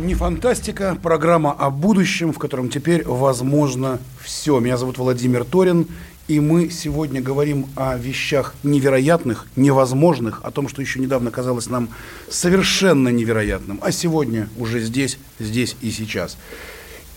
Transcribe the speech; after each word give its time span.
Не 0.00 0.14
фантастика, 0.14 0.96
программа 1.02 1.52
о 1.52 1.68
будущем, 1.68 2.32
в 2.32 2.38
котором 2.38 2.70
теперь 2.70 3.04
возможно 3.04 3.98
все. 4.18 4.58
Меня 4.58 4.78
зовут 4.78 4.96
Владимир 4.96 5.44
Торин, 5.44 5.88
и 6.26 6.40
мы 6.40 6.70
сегодня 6.70 7.20
говорим 7.20 7.66
о 7.76 7.98
вещах 7.98 8.54
невероятных, 8.62 9.46
невозможных, 9.56 10.40
о 10.42 10.50
том, 10.52 10.68
что 10.68 10.80
еще 10.80 11.00
недавно 11.00 11.30
казалось 11.30 11.68
нам 11.68 11.90
совершенно 12.30 13.10
невероятным, 13.10 13.78
а 13.82 13.92
сегодня 13.92 14.48
уже 14.56 14.80
здесь, 14.80 15.18
здесь 15.38 15.76
и 15.82 15.90
сейчас. 15.90 16.38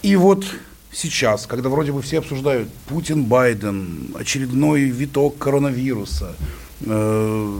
И 0.02 0.17
вот 0.17 0.43
сейчас, 0.91 1.47
когда 1.47 1.69
вроде 1.69 1.93
бы 1.93 2.02
все 2.02 2.19
обсуждают 2.19 2.67
Путин, 2.89 3.23
Байден, 3.23 4.13
очередной 4.13 4.81
виток 4.81 5.38
коронавируса, 5.38 6.35
э, 6.81 7.59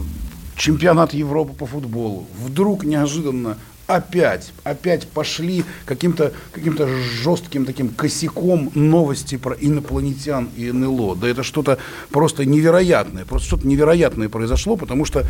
чемпионат 0.54 1.14
Европы 1.14 1.54
по 1.54 1.64
футболу, 1.64 2.26
вдруг 2.38 2.84
неожиданно 2.84 3.56
опять, 3.86 4.52
опять 4.62 5.06
пошли 5.08 5.64
каким-то 5.84 6.32
каким 6.52 6.76
жестким 7.22 7.64
таким 7.64 7.88
косяком 7.88 8.70
новости 8.74 9.36
про 9.36 9.54
инопланетян 9.54 10.48
и 10.56 10.70
НЛО. 10.72 11.16
Да 11.16 11.28
это 11.28 11.42
что-то 11.42 11.78
просто 12.10 12.44
невероятное, 12.44 13.24
просто 13.24 13.48
что-то 13.48 13.66
невероятное 13.66 14.28
произошло, 14.28 14.76
потому 14.76 15.04
что 15.04 15.24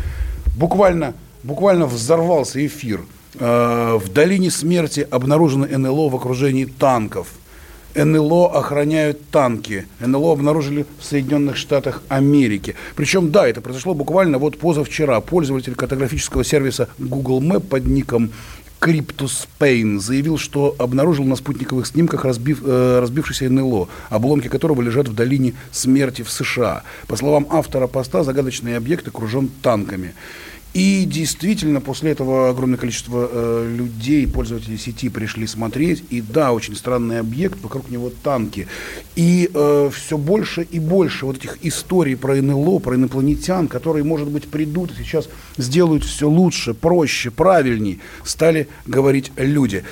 буквально, 0.57 1.13
буквально 1.43 1.85
взорвался 1.85 2.65
эфир. 2.65 3.01
Э, 3.37 3.97
в 4.01 4.11
долине 4.11 4.51
смерти 4.51 5.05
обнаружено 5.09 5.65
НЛО 5.65 6.09
в 6.09 6.15
окружении 6.15 6.65
танков– 6.65 7.27
НЛО 7.95 8.57
охраняют 8.57 9.29
танки. 9.29 9.87
НЛО 9.99 10.33
обнаружили 10.33 10.85
в 10.99 11.03
Соединенных 11.03 11.55
Штатах 11.55 12.03
Америки. 12.09 12.75
Причем, 12.95 13.31
да, 13.31 13.47
это 13.47 13.61
произошло 13.61 13.93
буквально 13.93 14.37
вот 14.37 14.59
позавчера. 14.59 15.19
Пользователь 15.21 15.75
картографического 15.75 16.43
сервиса 16.43 16.89
Google 16.99 17.41
Map 17.41 17.61
под 17.61 17.85
ником 17.85 18.31
Cryptus 18.79 19.47
Pain 19.59 19.99
заявил, 19.99 20.37
что 20.37 20.75
обнаружил 20.77 21.25
на 21.25 21.35
спутниковых 21.35 21.87
снимках 21.87 22.25
разбив, 22.25 22.61
э, 22.63 22.99
разбившийся 23.01 23.49
НЛО, 23.49 23.87
обломки 24.09 24.47
которого 24.47 24.81
лежат 24.81 25.07
в 25.07 25.15
долине 25.15 25.53
смерти 25.71 26.21
в 26.21 26.29
США. 26.29 26.83
По 27.07 27.15
словам 27.15 27.47
автора 27.49 27.87
поста, 27.87 28.23
загадочный 28.23 28.77
объект 28.77 29.07
окружен 29.07 29.49
танками. 29.61 30.13
И 30.75 31.05
действительно, 31.05 31.79
после 31.79 32.11
этого 32.11 32.49
огромное 32.49 32.77
количество 32.77 33.29
э, 33.31 33.75
людей, 33.77 34.27
пользователей 34.27 34.77
сети 34.77 35.07
пришли 35.07 35.47
смотреть. 35.47 36.03
И 36.09 36.21
да, 36.21 36.51
очень 36.51 36.75
странный 36.75 37.21
объект, 37.21 37.61
вокруг 37.63 37.89
него 37.89 38.11
танки. 38.21 38.67
И 39.15 39.49
э, 39.53 39.89
все 39.93 40.17
больше 40.17 40.63
и 40.63 40.79
больше 40.79 41.25
вот 41.27 41.37
этих 41.37 41.59
историй 41.61 42.17
про 42.17 42.35
НЛО, 42.35 42.79
про 42.79 42.95
инопланетян, 42.95 43.69
которые, 43.69 44.03
может 44.03 44.27
быть, 44.27 44.49
придут 44.49 44.91
и 44.91 44.95
сейчас 45.01 45.29
сделают 45.55 46.03
все 46.03 46.27
лучше, 46.27 46.73
проще, 46.73 47.31
правильней, 47.31 48.01
стали 48.25 48.67
говорить 48.85 49.31
люди. 49.37 49.85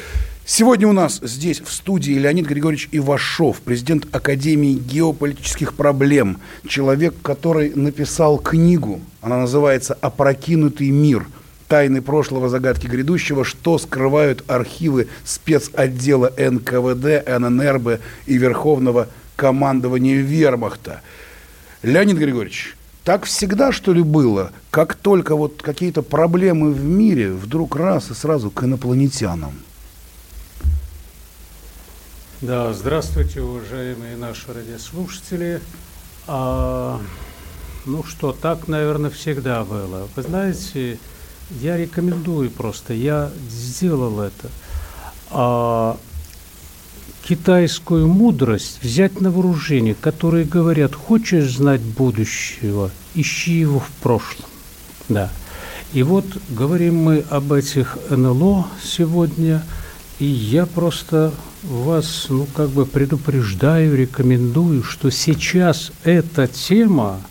Сегодня 0.46 0.90
у 0.90 0.92
нас 0.92 1.22
здесь 1.24 1.62
в 1.62 1.72
студии 1.72 2.12
Леонид 2.12 2.46
Григорьевич 2.46 2.90
Ивашов, 2.92 3.62
президент 3.62 4.14
Академии 4.14 4.74
геополитических 4.74 5.74
проблем, 5.74 6.40
человек, 6.68 7.16
который 7.22 7.74
написал 7.74 8.38
книгу, 8.40 9.00
она 9.22 9.38
называется 9.38 9.98
«Опрокинутый 10.02 10.90
мир. 10.90 11.28
Тайны 11.70 12.02
прошлого, 12.02 12.50
загадки 12.50 12.88
грядущего. 12.88 13.46
Что 13.46 13.78
скрывают 13.78 14.44
архивы 14.48 15.08
спецотдела 15.24 16.34
НКВД, 16.38 17.26
ННРБ 17.26 18.02
и 18.26 18.38
Верховного 18.38 19.08
командования 19.38 20.18
Вермахта». 20.18 21.00
Леонид 21.84 22.18
Григорьевич, 22.18 22.76
так 23.06 23.24
всегда, 23.24 23.72
что 23.72 23.94
ли, 23.94 24.02
было? 24.02 24.52
Как 24.72 24.96
только 24.96 25.38
вот 25.38 25.62
какие-то 25.62 26.02
проблемы 26.02 26.74
в 26.74 26.84
мире, 26.84 27.32
вдруг 27.32 27.78
раз 27.78 28.12
и 28.12 28.14
сразу 28.14 28.52
к 28.52 28.62
инопланетянам– 28.62 29.54
да, 32.44 32.74
здравствуйте, 32.74 33.40
уважаемые 33.40 34.18
наши 34.18 34.52
радиослушатели. 34.52 35.62
А, 36.28 37.00
ну 37.86 38.04
что, 38.04 38.34
так, 38.34 38.68
наверное, 38.68 39.10
всегда 39.10 39.64
было. 39.64 40.10
Вы 40.14 40.22
знаете, 40.24 41.00
я 41.62 41.78
рекомендую 41.78 42.52
просто, 42.52 42.94
я 42.94 43.32
сделал 43.50 44.20
это. 44.20 44.50
А, 45.32 45.98
китайскую 47.24 48.10
мудрость 48.10 48.80
взять 48.82 49.22
на 49.22 49.32
вооружение, 49.32 49.96
которые 49.96 50.44
говорят, 50.44 50.94
хочешь 50.96 51.56
знать 51.56 51.82
будущего, 51.82 52.92
ищи 53.16 53.54
его 53.54 53.80
в 53.80 53.90
прошлом. 54.02 54.50
Да. 55.08 55.30
И 55.94 56.04
вот 56.04 56.26
говорим 56.50 56.98
мы 56.98 57.24
об 57.30 57.54
этих 57.54 57.98
НЛО 58.10 58.68
сегодня, 58.84 59.64
и 60.20 60.26
я 60.26 60.66
просто 60.66 61.34
вас, 61.64 62.28
ну, 62.30 62.46
как 62.46 62.70
бы 62.70 62.86
предупреждаю, 62.86 63.96
рекомендую, 63.96 64.84
что 64.84 65.10
сейчас 65.10 65.92
эта 66.04 66.48
тема, 66.48 67.22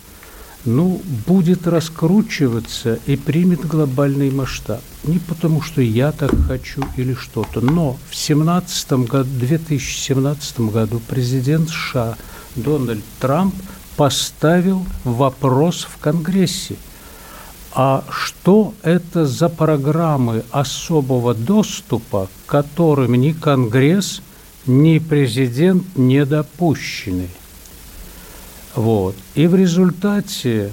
ну, 0.65 1.01
будет 1.27 1.67
раскручиваться 1.67 2.99
и 3.07 3.17
примет 3.17 3.67
глобальный 3.67 4.31
масштаб. 4.31 4.81
Не 5.05 5.19
потому, 5.19 5.61
что 5.61 5.83
я 5.83 6.13
так 6.13 6.33
хочу 6.47 6.83
или 6.97 7.15
что-то, 7.15 7.61
но 7.61 7.99
в 8.11 8.17
17 8.17 8.93
году, 8.93 9.29
2017 9.39 10.61
году 10.61 11.01
президент 11.09 11.69
США 11.69 12.17
Дональд 12.57 13.05
Трамп 13.21 13.55
поставил 13.97 14.87
вопрос 15.05 15.87
в 15.89 15.99
Конгрессе– 15.99 16.77
а 17.75 18.05
что 18.11 18.75
это 18.83 19.27
за 19.27 19.49
программы 19.49 20.45
особого 20.51 21.35
доступа, 21.35 22.29
к 22.47 22.51
которым 22.51 23.15
ни 23.15 23.33
Конгресс, 23.33 24.23
ни 24.67 24.99
президент 24.99 25.97
не 25.97 26.25
допущены? 26.25 27.29
Вот. 28.75 29.17
И 29.35 29.47
в 29.47 29.55
результате 29.55 30.73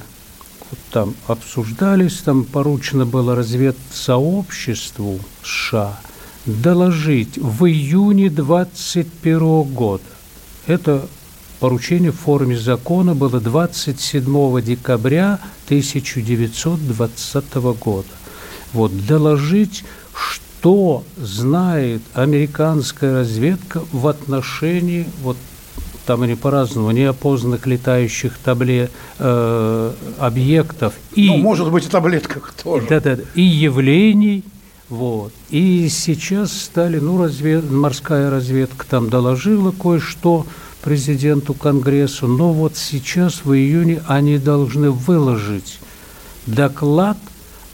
вот 0.70 0.80
там 0.92 1.16
обсуждались, 1.28 2.18
там 2.18 2.44
поручено 2.44 3.06
было 3.06 3.36
разведсообществу 3.36 5.20
США 5.44 6.00
доложить 6.46 7.38
в 7.38 7.66
июне 7.66 8.30
2021 8.30 9.64
года. 9.64 10.04
Это 10.68 11.08
Поручение 11.60 12.12
в 12.12 12.16
форме 12.16 12.58
закона 12.58 13.16
было 13.16 13.40
27 13.42 14.62
декабря 14.62 15.40
1920 15.66 17.56
года. 17.80 18.08
Вот, 18.72 19.06
доложить, 19.06 19.84
что 20.14 21.04
знает 21.18 22.02
американская 22.14 23.14
разведка 23.14 23.82
в 23.92 24.08
отношении 24.08 25.06
вот 25.22 25.38
там 26.06 26.24
они 26.24 26.34
по-разному, 26.34 26.90
неопознанных 26.90 27.68
летающих 27.68 28.38
табле, 28.44 28.90
э, 29.20 29.94
объектов. 30.18 30.94
И, 31.14 31.28
ну, 31.28 31.38
может 31.38 31.72
быть, 31.72 31.86
и 31.86 31.88
таблетках 31.90 32.52
тоже. 32.64 32.88
Да, 32.88 33.00
да, 33.00 33.18
и 33.36 33.44
явлений. 33.44 34.44
Вот. 34.90 35.32
И 35.52 35.88
сейчас 35.90 36.52
стали, 36.52 36.98
ну, 36.98 37.22
развед, 37.22 37.70
морская 37.70 38.32
разведка 38.32 38.88
там 38.90 39.10
доложила 39.10 39.72
кое-что, 39.72 40.48
президенту 40.82 41.54
Конгрессу, 41.54 42.28
но 42.28 42.54
вот 42.54 42.78
сейчас, 42.78 43.44
в 43.44 43.54
июне, 43.54 44.02
они 44.08 44.38
должны 44.38 44.92
выложить 44.92 45.80
доклад 46.46 47.18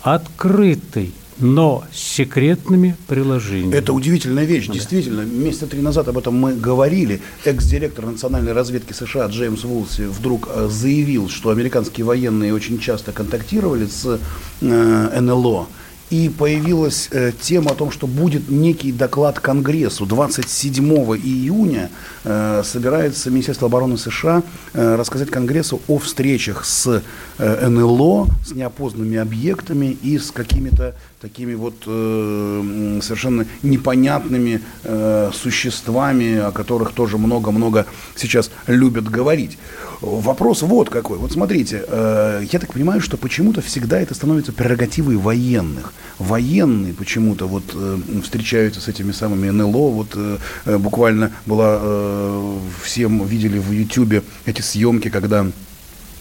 открытый, 0.01 1.13
но 1.39 1.83
с 1.91 1.97
секретными 1.97 2.95
приложениями. 3.07 3.75
Это 3.75 3.93
удивительная 3.93 4.45
вещь, 4.45 4.67
да. 4.67 4.73
действительно. 4.73 5.21
Месяца 5.21 5.67
три 5.67 5.81
назад 5.81 6.07
об 6.07 6.17
этом 6.17 6.35
мы 6.35 6.55
говорили. 6.55 7.21
Экс-директор 7.43 8.05
национальной 8.05 8.53
разведки 8.53 8.93
США 8.93 9.27
Джеймс 9.27 9.63
Вулси 9.63 10.03
вдруг 10.03 10.47
э, 10.53 10.69
заявил, 10.71 11.29
что 11.29 11.49
американские 11.49 12.05
военные 12.05 12.53
очень 12.53 12.79
часто 12.79 13.11
контактировали 13.11 13.87
с 13.87 14.19
э, 14.61 15.19
НЛО 15.19 15.67
и 16.09 16.29
появилась 16.29 17.09
э, 17.11 17.31
тема 17.39 17.71
о 17.71 17.75
том, 17.75 17.91
что 17.91 18.07
будет 18.07 18.49
некий 18.49 18.91
доклад 18.91 19.39
Конгрессу. 19.39 20.05
27 20.05 20.85
июня 20.85 21.89
э, 22.23 22.61
собирается 22.63 23.31
Министерство 23.31 23.67
обороны 23.67 23.97
США 23.97 24.43
э, 24.73 24.95
рассказать 24.95 25.29
Конгрессу 25.29 25.81
о 25.87 25.97
встречах 25.97 26.65
с 26.65 27.01
э, 27.37 27.67
НЛО, 27.67 28.27
с 28.45 28.51
неопознанными 28.51 29.17
объектами 29.17 29.97
и 30.03 30.17
с 30.19 30.31
какими-то 30.31 30.95
такими 31.25 31.55
вот 31.55 31.73
э, 31.87 32.99
совершенно 33.01 33.47
непонятными 33.63 34.61
э, 34.83 35.31
существами, 35.33 36.37
о 36.37 36.51
которых 36.51 36.91
тоже 36.91 37.17
много-много 37.17 37.87
сейчас 38.15 38.51
любят 38.67 39.09
говорить. 39.09 39.57
Вопрос 40.01 40.61
вот 40.61 40.91
какой. 40.91 41.17
Вот 41.17 41.31
смотрите, 41.31 41.83
э, 41.87 42.43
я 42.51 42.59
так 42.59 42.73
понимаю, 42.73 43.01
что 43.01 43.17
почему-то 43.17 43.61
всегда 43.61 43.99
это 43.99 44.13
становится 44.13 44.53
прерогативой 44.53 45.17
военных. 45.17 45.93
Военные 46.19 46.93
почему-то 46.93 47.47
вот 47.47 47.63
э, 47.73 47.97
встречаются 48.23 48.79
с 48.79 48.87
этими 48.87 49.11
самыми 49.11 49.49
НЛО. 49.49 49.91
Вот 49.91 50.09
э, 50.13 50.77
буквально 50.77 51.31
была, 51.47 51.79
э, 51.81 52.57
всем 52.83 53.25
видели 53.25 53.57
в 53.57 53.71
Ютьюбе 53.71 54.21
эти 54.45 54.61
съемки, 54.61 55.09
когда 55.09 55.47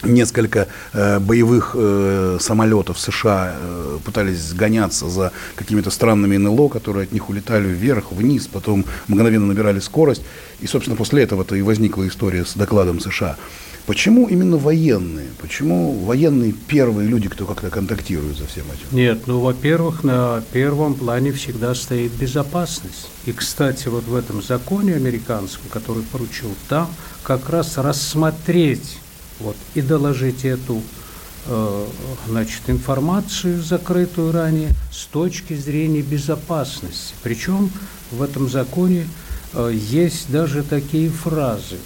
несколько 0.05 0.69
э, 0.93 1.19
боевых 1.19 1.75
э, 1.75 2.39
самолетов 2.41 2.99
США 2.99 3.55
э, 3.57 3.99
пытались 4.05 4.53
гоняться 4.53 5.09
за 5.09 5.33
какими-то 5.57 5.91
странными 5.91 6.37
НЛО, 6.37 6.69
которые 6.69 7.05
от 7.05 7.13
них 7.13 7.29
улетали 7.29 7.69
вверх, 7.69 8.13
вниз, 8.13 8.47
потом 8.47 8.85
мгновенно 9.09 9.47
набирали 9.47 9.81
скорость. 9.81 10.23
И, 10.61 10.67
собственно, 10.67 10.97
после 10.97 11.23
этого-то 11.23 11.57
и 11.57 11.63
возникла 11.63 12.07
история 12.07 12.45
с 12.45 12.55
докладом 12.55 13.01
США. 13.01 13.37
Почему 13.87 14.29
именно 14.29 14.57
военные? 14.57 15.29
Почему 15.39 15.93
военные 15.93 16.53
первые 16.53 17.07
люди, 17.07 17.29
кто 17.29 17.45
как-то 17.45 17.69
контактирует 17.69 18.39
за 18.39 18.47
всем 18.47 18.65
этим? 18.73 18.97
Нет, 18.97 19.27
ну, 19.27 19.41
во-первых, 19.41 20.05
на 20.05 20.43
первом 20.53 20.95
плане 20.95 21.33
всегда 21.33 21.75
стоит 21.75 22.13
безопасность. 22.13 23.11
И, 23.27 23.33
кстати, 23.33 23.89
вот 23.89 24.05
в 24.05 24.15
этом 24.15 24.43
законе 24.43 24.95
американском, 24.95 25.67
который 25.71 26.03
поручил 26.03 26.55
там, 26.69 26.89
как 27.25 27.51
раз 27.51 27.77
рассмотреть 27.77 29.01
вот, 29.41 29.57
и 29.75 29.81
доложить 29.81 30.45
эту 30.45 30.83
э, 31.47 31.87
значит, 32.29 32.63
информацию, 32.69 33.63
закрытую 33.63 34.33
ранее, 34.33 34.71
с 34.93 35.07
точки 35.07 35.55
зрения 35.55 36.03
безопасности. 36.03 37.15
Причем 37.23 37.71
в 38.11 38.23
этом 38.23 38.49
законе 38.49 39.07
э, 39.53 39.73
есть 39.75 40.31
даже 40.31 40.63
такие 40.63 41.11
фразы. 41.11 41.79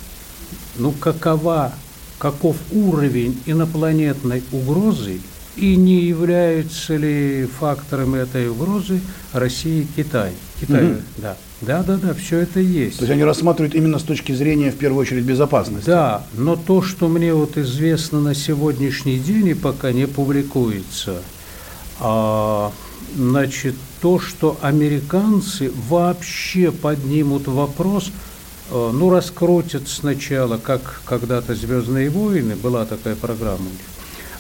Ну, 0.77 0.93
какова, 0.93 1.73
каков 2.19 2.57
уровень 2.71 3.41
инопланетной 3.47 4.43
угрозы 4.53 5.21
и 5.57 5.77
не 5.77 6.03
являются 6.03 6.97
ли 6.97 7.47
факторами 7.47 8.19
этой 8.19 8.49
угрозы 8.49 9.01
Россия 9.33 9.83
и 9.83 9.87
Китай. 9.97 10.33
Китай, 10.61 10.93
угу. 10.93 11.01
да. 11.19 11.37
Да, 11.61 11.83
да, 11.83 11.97
да, 11.97 12.15
все 12.15 12.39
это 12.39 12.61
есть. 12.61 12.99
То 12.99 13.05
есть 13.05 13.13
они 13.13 13.25
рассматривают 13.25 13.75
именно 13.75 13.99
с 13.99 14.05
точки 14.05 14.33
зрения, 14.33 14.71
в 14.71 14.77
первую 14.77 15.01
очередь, 15.01 15.25
безопасности. 15.25 15.87
Да, 15.87 16.25
но 16.35 16.55
то, 16.55 16.83
что 16.83 17.09
мне 17.09 17.35
вот 17.35 17.57
известно 17.57 18.21
на 18.21 18.35
сегодняшний 18.35 19.19
день 19.19 19.49
и 19.49 19.55
пока 19.55 19.91
не 19.91 20.07
публикуется, 20.07 21.21
а, 21.99 22.71
значит, 23.17 23.75
то, 24.01 24.21
что 24.21 24.57
американцы 24.63 25.73
вообще 25.89 26.71
поднимут 26.71 27.49
вопрос, 27.49 28.13
а, 28.71 28.93
ну, 28.93 29.11
раскрутят 29.11 29.89
сначала, 29.89 30.59
как 30.59 31.01
когда-то 31.05 31.57
«Звездные 31.57 32.09
войны», 32.09 32.55
была 32.55 32.85
такая 32.87 33.17
программа 33.17 33.57
у 33.57 33.63
них, 33.65 33.81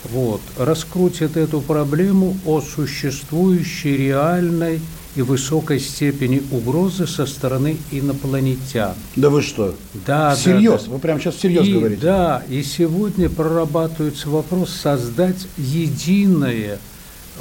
вот, 0.04 0.40
раскрутят 0.56 1.36
эту 1.36 1.60
проблему 1.60 2.36
о 2.46 2.60
существующей 2.60 3.96
реальной 3.96 4.80
и 5.18 5.22
высокой 5.22 5.80
степени 5.80 6.40
угрозы 6.52 7.08
со 7.08 7.26
стороны 7.26 7.76
инопланетян. 7.90 8.94
Да 9.16 9.30
вы 9.30 9.42
что? 9.42 9.74
Да, 10.06 10.36
Всерьез? 10.36 10.82
Да, 10.82 10.86
да. 10.86 10.92
Вы 10.92 10.98
прямо 11.00 11.20
сейчас 11.20 11.34
всерьез 11.34 11.66
и, 11.66 11.72
говорите? 11.72 12.00
Да, 12.00 12.44
и 12.48 12.62
сегодня 12.62 13.28
прорабатывается 13.28 14.28
вопрос 14.30 14.70
создать 14.70 15.48
единое 15.56 16.78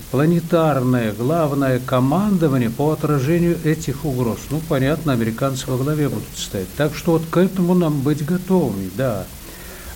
планетарное 0.09 1.13
главное 1.13 1.79
командование 1.79 2.71
по 2.71 2.91
отражению 2.91 3.57
этих 3.63 4.05
угроз. 4.05 4.39
Ну, 4.49 4.59
понятно, 4.67 5.13
американцы 5.13 5.69
во 5.69 5.77
главе 5.77 6.09
будут 6.09 6.25
стоять. 6.35 6.67
Так 6.77 6.95
что 6.95 7.13
вот 7.13 7.23
к 7.29 7.37
этому 7.37 7.75
нам 7.75 8.01
быть 8.01 8.25
готовыми, 8.25 8.89
да. 8.97 9.25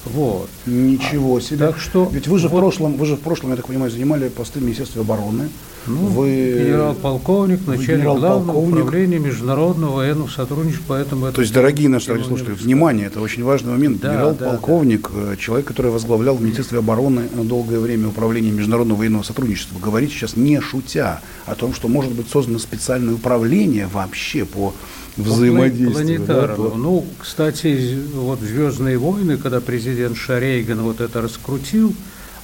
Вот. 0.06 0.50
Ничего 0.68 1.40
себе. 1.40 1.58
Так 1.58 1.80
что 1.80 2.08
Ведь 2.12 2.28
вы 2.28 2.38
же 2.38 2.48
вот, 2.48 2.58
в 2.58 2.60
прошлом, 2.60 2.98
вы 2.98 3.08
же 3.08 3.16
в 3.16 3.22
прошлом, 3.22 3.52
я 3.52 3.56
так 3.56 3.66
понимаю, 3.66 3.90
занимали 3.90 4.30
посты 4.30 4.60
в 4.60 4.64
Министерстве 4.64 5.02
обороны. 5.02 5.50
Ну, 5.88 6.08
вы 6.08 6.64
генерал-полковник, 6.64 7.66
начальник 7.66 8.02
генерал 8.02 8.18
главного 8.20 8.58
управления 8.58 9.20
международного 9.20 9.96
военного 9.96 10.28
сотрудничества, 10.28 10.86
поэтому 10.90 11.26
это... 11.26 11.36
То 11.36 11.42
есть, 11.42 11.54
дорогие 11.54 11.90
наши 11.90 12.24
слушатели, 12.24 12.54
внимание, 12.54 13.08
это 13.08 13.20
очень 13.20 13.44
важный 13.44 13.72
момент. 13.72 14.00
Да, 14.00 14.14
генерал-полковник, 14.14 15.10
да, 15.14 15.30
да. 15.32 15.38
человек, 15.38 15.68
который 15.68 15.92
возглавлял 15.92 16.36
в 16.36 16.42
Министерстве 16.42 16.80
обороны 16.80 17.24
долгое 17.34 17.80
время 17.80 18.10
управление 18.10 18.52
международного 18.52 19.00
военного 19.00 19.24
сотрудничества, 19.24 19.80
говорит 19.80 20.12
сейчас 20.12 20.36
не 20.36 20.62
шутя 20.62 21.22
о 21.46 21.56
том, 21.56 21.74
что 21.74 21.88
может 21.88 22.12
быть 22.12 22.30
создано 22.30 22.60
специальное 22.60 23.16
управление 23.16 23.88
вообще 23.88 24.46
по 24.46 24.74
взаимодействию. 25.18 26.22
Да, 26.26 26.48
по... 26.50 26.74
Ну, 26.76 27.06
кстати, 27.20 27.98
вот 28.14 28.40
«Звездные 28.40 28.98
войны», 28.98 29.38
когда 29.38 29.62
президент 29.62 30.16
Шарейган 30.16 30.82
вот 30.82 31.02
это 31.02 31.22
раскрутил, 31.22 31.94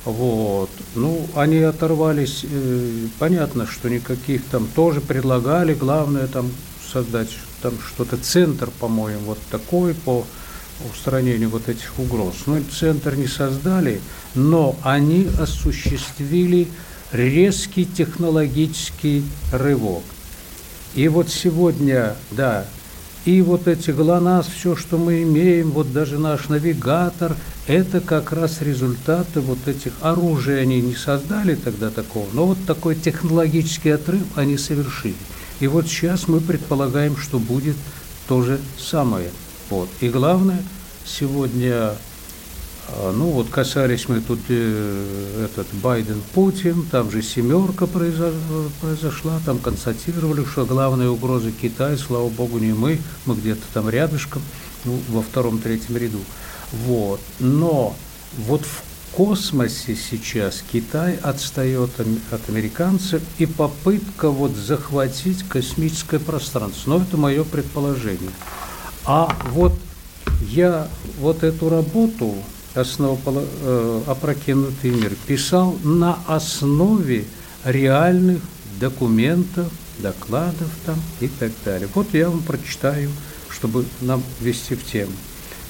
вот. 0.08 0.70
Ну, 0.96 1.28
они 1.36 1.58
оторвались, 1.58 2.46
э, 2.50 3.08
понятно, 3.20 3.68
что 3.68 3.90
никаких 3.90 4.46
там 4.46 4.66
тоже 4.74 5.02
предлагали, 5.02 5.74
главное 5.74 6.28
там 6.28 6.50
создать 6.92 7.30
там 7.62 7.74
что-то, 7.86 8.16
центр, 8.16 8.70
по-моему, 8.80 9.20
вот 9.26 9.40
такой 9.52 9.94
по 9.94 10.26
устранению 10.90 11.50
вот 11.50 11.68
этих 11.68 12.00
угроз. 12.00 12.36
Но 12.46 12.58
центр 12.72 13.16
не 13.16 13.28
создали, 13.28 14.00
но 14.34 14.78
они 14.82 15.28
осуществили 15.42 16.70
резкий 17.12 17.86
технологический 17.86 19.26
рывок. 19.52 20.04
И 20.96 21.10
вот 21.10 21.28
сегодня, 21.28 22.16
да, 22.32 22.66
и 23.28 23.42
вот 23.42 23.68
эти 23.68 23.92
ГЛОНАСС, 23.92 24.48
все, 24.48 24.78
что 24.78 24.98
мы 24.98 25.22
имеем, 25.24 25.72
вот 25.72 25.92
даже 25.92 26.18
наш 26.18 26.48
навигатор, 26.48 27.36
это 27.68 28.00
как 28.00 28.32
раз 28.32 28.62
результаты 28.62 29.42
вот 29.42 29.68
этих 29.68 29.92
оружий. 30.00 30.62
Они 30.62 30.80
не 30.80 30.96
создали 30.96 31.56
тогда 31.56 31.90
такого, 31.90 32.26
но 32.32 32.46
вот 32.46 32.58
такой 32.66 32.96
технологический 32.96 33.90
отрыв 33.90 34.24
они 34.36 34.58
совершили. 34.58 35.18
И 35.60 35.68
вот 35.68 35.88
сейчас 35.88 36.30
мы 36.30 36.40
предполагаем, 36.40 37.18
что 37.18 37.38
будет 37.38 37.76
то 38.30 38.44
же 38.44 38.62
самое. 38.78 39.30
Вот. 39.70 39.90
И 40.00 40.08
главное, 40.08 40.64
сегодня 41.06 41.96
ну 43.14 43.32
вот 43.32 43.50
касались 43.50 44.08
мы 44.08 44.22
тут 44.22 44.40
э, 44.50 45.46
этот 45.46 45.68
Байден 45.82 46.22
Путин, 46.34 46.84
там 46.90 47.12
же 47.12 47.22
семерка 47.22 47.86
произошла, 47.86 49.40
там 49.46 49.60
констатировали, 49.60 50.46
что 50.46 50.66
главная 50.66 51.10
угроза 51.10 51.52
Китай, 51.52 51.98
слава 51.98 52.30
богу, 52.30 52.60
не 52.60 52.74
мы, 52.74 53.00
мы 53.26 53.36
где-то 53.36 53.64
там 53.74 53.90
рядышком, 53.90 54.42
ну, 54.86 55.00
во 55.10 55.22
втором-третьем 55.22 55.98
ряду. 55.98 56.20
Вот. 56.72 57.20
Но 57.40 57.96
вот 58.38 58.62
в 58.62 59.16
космосе 59.16 59.96
сейчас 59.96 60.64
Китай 60.72 61.18
отстает 61.22 61.92
от 62.32 62.50
американцев 62.50 63.22
и 63.38 63.46
попытка 63.46 64.30
вот 64.30 64.56
захватить 64.56 65.44
космическое 65.44 66.20
пространство. 66.20 66.92
Но 66.92 67.02
это 67.02 67.18
мое 67.18 67.44
предположение. 67.44 68.32
А 69.06 69.36
вот 69.52 69.74
я 70.42 70.88
вот 71.20 71.44
эту 71.44 71.70
работу 71.70 72.36
основополо... 72.78 73.44
Э, 73.62 74.02
опрокинутый 74.08 74.92
мир, 74.92 75.14
писал 75.28 75.78
на 75.84 76.20
основе 76.28 77.26
реальных 77.64 78.42
документов, 78.80 79.72
докладов 80.00 80.70
там 80.86 80.96
и 81.20 81.28
так 81.28 81.52
далее. 81.66 81.90
Вот 81.94 82.14
я 82.14 82.30
вам 82.30 82.42
прочитаю, 82.42 83.10
чтобы 83.50 83.86
нам 84.02 84.24
ввести 84.40 84.76
в 84.76 84.86
тему. 84.86 85.12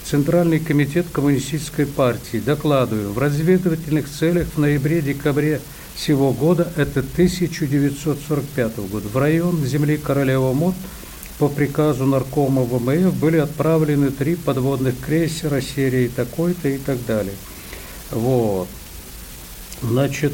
Центральный 0.04 0.60
комитет 0.60 1.08
Коммунистической 1.12 1.86
партии, 1.86 2.38
докладываю, 2.38 3.12
в 3.12 3.18
разведывательных 3.18 4.10
целях 4.10 4.48
в 4.56 4.58
ноябре-декабре 4.58 5.60
сего 5.98 6.32
года, 6.32 6.72
это 6.78 7.00
1945 7.00 8.78
год, 8.90 9.04
в 9.04 9.18
район 9.18 9.66
земли 9.66 9.98
Королева 9.98 10.54
Мод– 10.54 10.76
по 11.40 11.50
приказу 11.50 12.06
наркома 12.06 12.64
ВМФ 12.64 13.14
были 13.14 13.38
отправлены 13.38 14.10
три 14.10 14.36
подводных 14.36 15.00
крейсера 15.00 15.62
серии 15.62 16.08
такой-то 16.08 16.68
и 16.70 16.78
так 16.78 17.06
далее. 17.06 17.36
Вот. 18.10 18.68
Значит, 19.82 20.34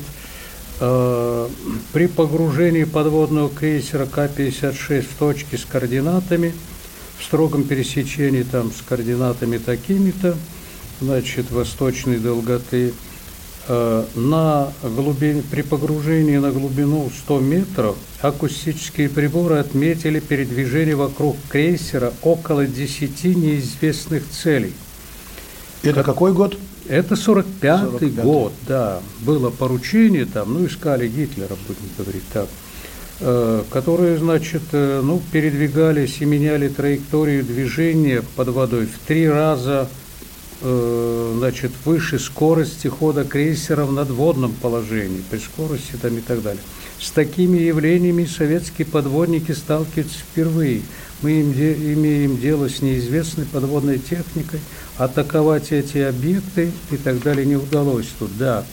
э, 0.79 1.49
при 1.91 2.07
погружении 2.07 2.85
подводного 2.85 3.49
крейсера 3.49 4.05
К-56 4.05 5.01
в 5.01 5.15
точке 5.17 5.57
с 5.57 5.65
координатами, 5.65 6.53
в 7.19 7.23
строгом 7.23 7.65
пересечении 7.65 8.43
там 8.43 8.71
с 8.71 8.81
координатами 8.81 9.57
такими-то, 9.57 10.37
значит, 11.01 11.51
восточной 11.51 12.19
долготы, 12.19 12.93
на 13.67 14.73
глубине, 14.83 15.41
при 15.49 15.61
погружении 15.61 16.37
на 16.37 16.51
глубину 16.51 17.09
100 17.09 17.39
метров 17.39 17.95
акустические 18.21 19.09
приборы 19.09 19.57
отметили 19.57 20.19
передвижение 20.19 20.95
вокруг 20.95 21.37
крейсера 21.49 22.13
около 22.21 22.65
10 22.65 23.23
неизвестных 23.23 24.29
целей. 24.29 24.73
Это 25.81 25.95
как, 25.95 26.05
какой 26.05 26.33
год? 26.33 26.57
Это 26.87 27.15
45-й 27.15 28.09
год, 28.09 28.53
да. 28.67 28.99
Было 29.21 29.49
поручение 29.49 30.25
там, 30.25 30.53
ну, 30.53 30.65
искали 30.65 31.07
Гитлера, 31.07 31.55
будем 31.67 31.89
говорить 31.97 32.23
так, 32.31 32.47
э, 33.21 33.63
которые, 33.69 34.17
значит, 34.17 34.63
э, 34.73 35.01
ну, 35.03 35.21
передвигались 35.31 36.17
и 36.19 36.25
меняли 36.25 36.67
траекторию 36.67 37.43
движения 37.43 38.23
под 38.35 38.49
водой 38.49 38.87
в 38.87 39.07
три 39.07 39.29
раза– 39.29 39.87
Э, 40.02 40.02
значит, 40.63 41.71
выше 41.83 42.19
скорости 42.19 42.87
хода 42.87 43.25
крейсера 43.25 43.83
в 43.85 43.91
надводном 43.91 44.53
положении, 44.53 45.21
при 45.29 45.37
скорости 45.37 45.93
там 46.01 46.17
и 46.17 46.21
так 46.21 46.41
далее. 46.41 46.63
С 46.99 47.11
такими 47.11 47.57
явлениями 47.57 48.23
советские 48.23 48.87
подводники 48.87 49.51
сталкиваются 49.51 50.19
впервые. 50.19 50.81
Мы 51.21 51.41
имеем 51.41 52.37
дело 52.39 52.69
с 52.69 52.81
неизвестной 52.81 53.45
подводной 53.45 53.99
техникой, 53.99 54.61
атаковать 54.97 55.73
эти 55.73 55.97
объекты 55.97 56.71
и 56.91 56.97
так 56.97 57.21
далее 57.21 57.45
не 57.45 57.57
удалось 57.57 58.07
тут, 58.17 58.37
да. 58.37 58.63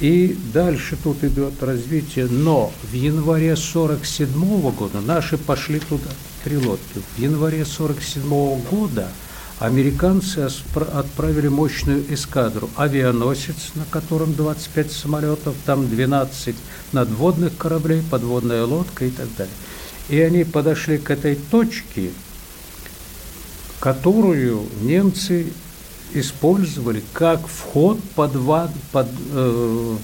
И 0.00 0.36
дальше 0.52 0.98
тут 1.02 1.24
идет 1.24 1.62
развитие, 1.62 2.26
но 2.26 2.70
в 2.82 2.92
январе 2.92 3.52
1947 3.52 4.70
года 4.72 5.00
наши 5.00 5.38
пошли 5.38 5.78
туда, 5.78 6.10
три 6.42 6.58
лодки. 6.58 7.00
В 7.16 7.18
январе 7.18 7.62
1947 7.62 8.60
года– 8.70 9.08
Американцы 9.60 10.48
отправили 10.74 11.46
мощную 11.46 12.12
эскадру. 12.12 12.68
Авианосец, 12.76 13.72
на 13.76 13.84
котором 13.84 14.34
25 14.34 14.90
самолетов, 14.90 15.54
там 15.64 15.88
12 15.88 16.56
надводных 16.92 17.56
кораблей, 17.56 18.02
подводная 18.10 18.64
лодка 18.64 19.04
и 19.04 19.10
так 19.10 19.28
далее. 19.36 19.54
И 20.08 20.20
они 20.20 20.42
подошли 20.42 20.98
к 20.98 21.10
этой 21.10 21.36
точке, 21.36 22.10
которую 23.78 24.66
немцы 24.82 25.52
использовали 26.12 27.02
как 27.12 27.46
вход 27.46 28.00
под, 28.16 28.32
под 28.92 29.08
э, 29.32 29.96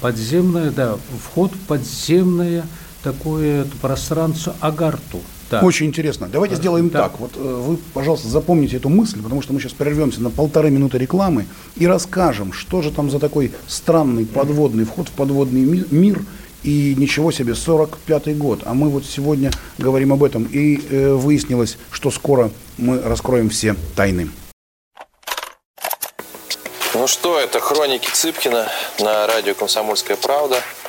подземное, 0.00 0.70
да, 0.70 0.96
вход 1.24 1.52
в 1.52 1.58
подземное 1.66 2.66
такое 3.02 3.66
пространство 3.80 4.54
Агарту– 4.60 5.20
так. 5.50 5.62
Очень 5.62 5.86
интересно. 5.86 6.28
Давайте 6.30 6.56
сделаем 6.56 6.90
так. 6.90 7.12
так. 7.12 7.20
Вот 7.20 7.32
э, 7.36 7.40
вы, 7.40 7.76
пожалуйста, 7.94 8.28
запомните 8.28 8.76
эту 8.76 8.88
мысль, 8.88 9.22
потому 9.22 9.42
что 9.42 9.52
мы 9.52 9.60
сейчас 9.60 9.72
прервемся 9.72 10.22
на 10.22 10.30
полторы 10.30 10.70
минуты 10.70 10.98
рекламы 10.98 11.46
и 11.76 11.86
расскажем, 11.86 12.52
что 12.52 12.82
же 12.82 12.90
там 12.90 13.10
за 13.10 13.18
такой 13.18 13.52
странный 13.66 14.26
подводный 14.26 14.84
вход 14.84 15.08
в 15.08 15.12
подводный 15.12 15.62
мир. 15.90 16.20
И 16.62 16.96
ничего 16.96 17.30
себе, 17.30 17.52
45-й 17.52 18.34
год. 18.34 18.62
А 18.64 18.74
мы 18.74 18.88
вот 18.88 19.04
сегодня 19.04 19.52
говорим 19.78 20.12
об 20.12 20.24
этом. 20.24 20.48
И 20.50 20.80
э, 20.90 21.12
выяснилось, 21.12 21.78
что 21.92 22.10
скоро 22.10 22.50
мы 22.76 23.00
раскроем 23.00 23.50
все 23.50 23.76
тайны. 23.94 24.30
Ну 26.94 27.06
что, 27.06 27.38
это 27.38 27.60
хроники 27.60 28.08
Цыпкина 28.10 28.68
на 29.00 29.26
радио 29.26 29.54
«Комсомольская 29.54 30.16
правда». 30.16 30.60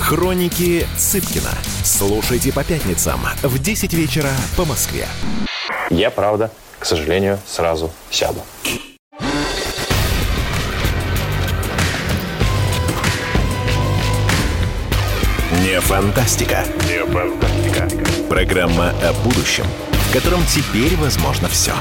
Хроники 0.00 0.86
Цыпкина. 0.96 1.50
Слушайте 1.84 2.52
по 2.52 2.64
пятницам 2.64 3.20
в 3.42 3.58
10 3.58 3.92
вечера 3.92 4.30
по 4.56 4.64
Москве. 4.64 5.06
Я, 5.90 6.10
правда, 6.10 6.50
к 6.78 6.84
сожалению, 6.86 7.38
сразу 7.46 7.90
сяду. 8.10 8.40
Не 15.62 15.80
фантастика. 15.80 16.64
Не 16.88 17.04
фантастика. 17.06 17.88
Программа 18.28 18.90
о 19.02 19.12
будущем, 19.22 19.64
в 19.92 20.12
котором 20.12 20.40
теперь 20.46 20.96
возможно 20.96 21.48
все. 21.48 21.74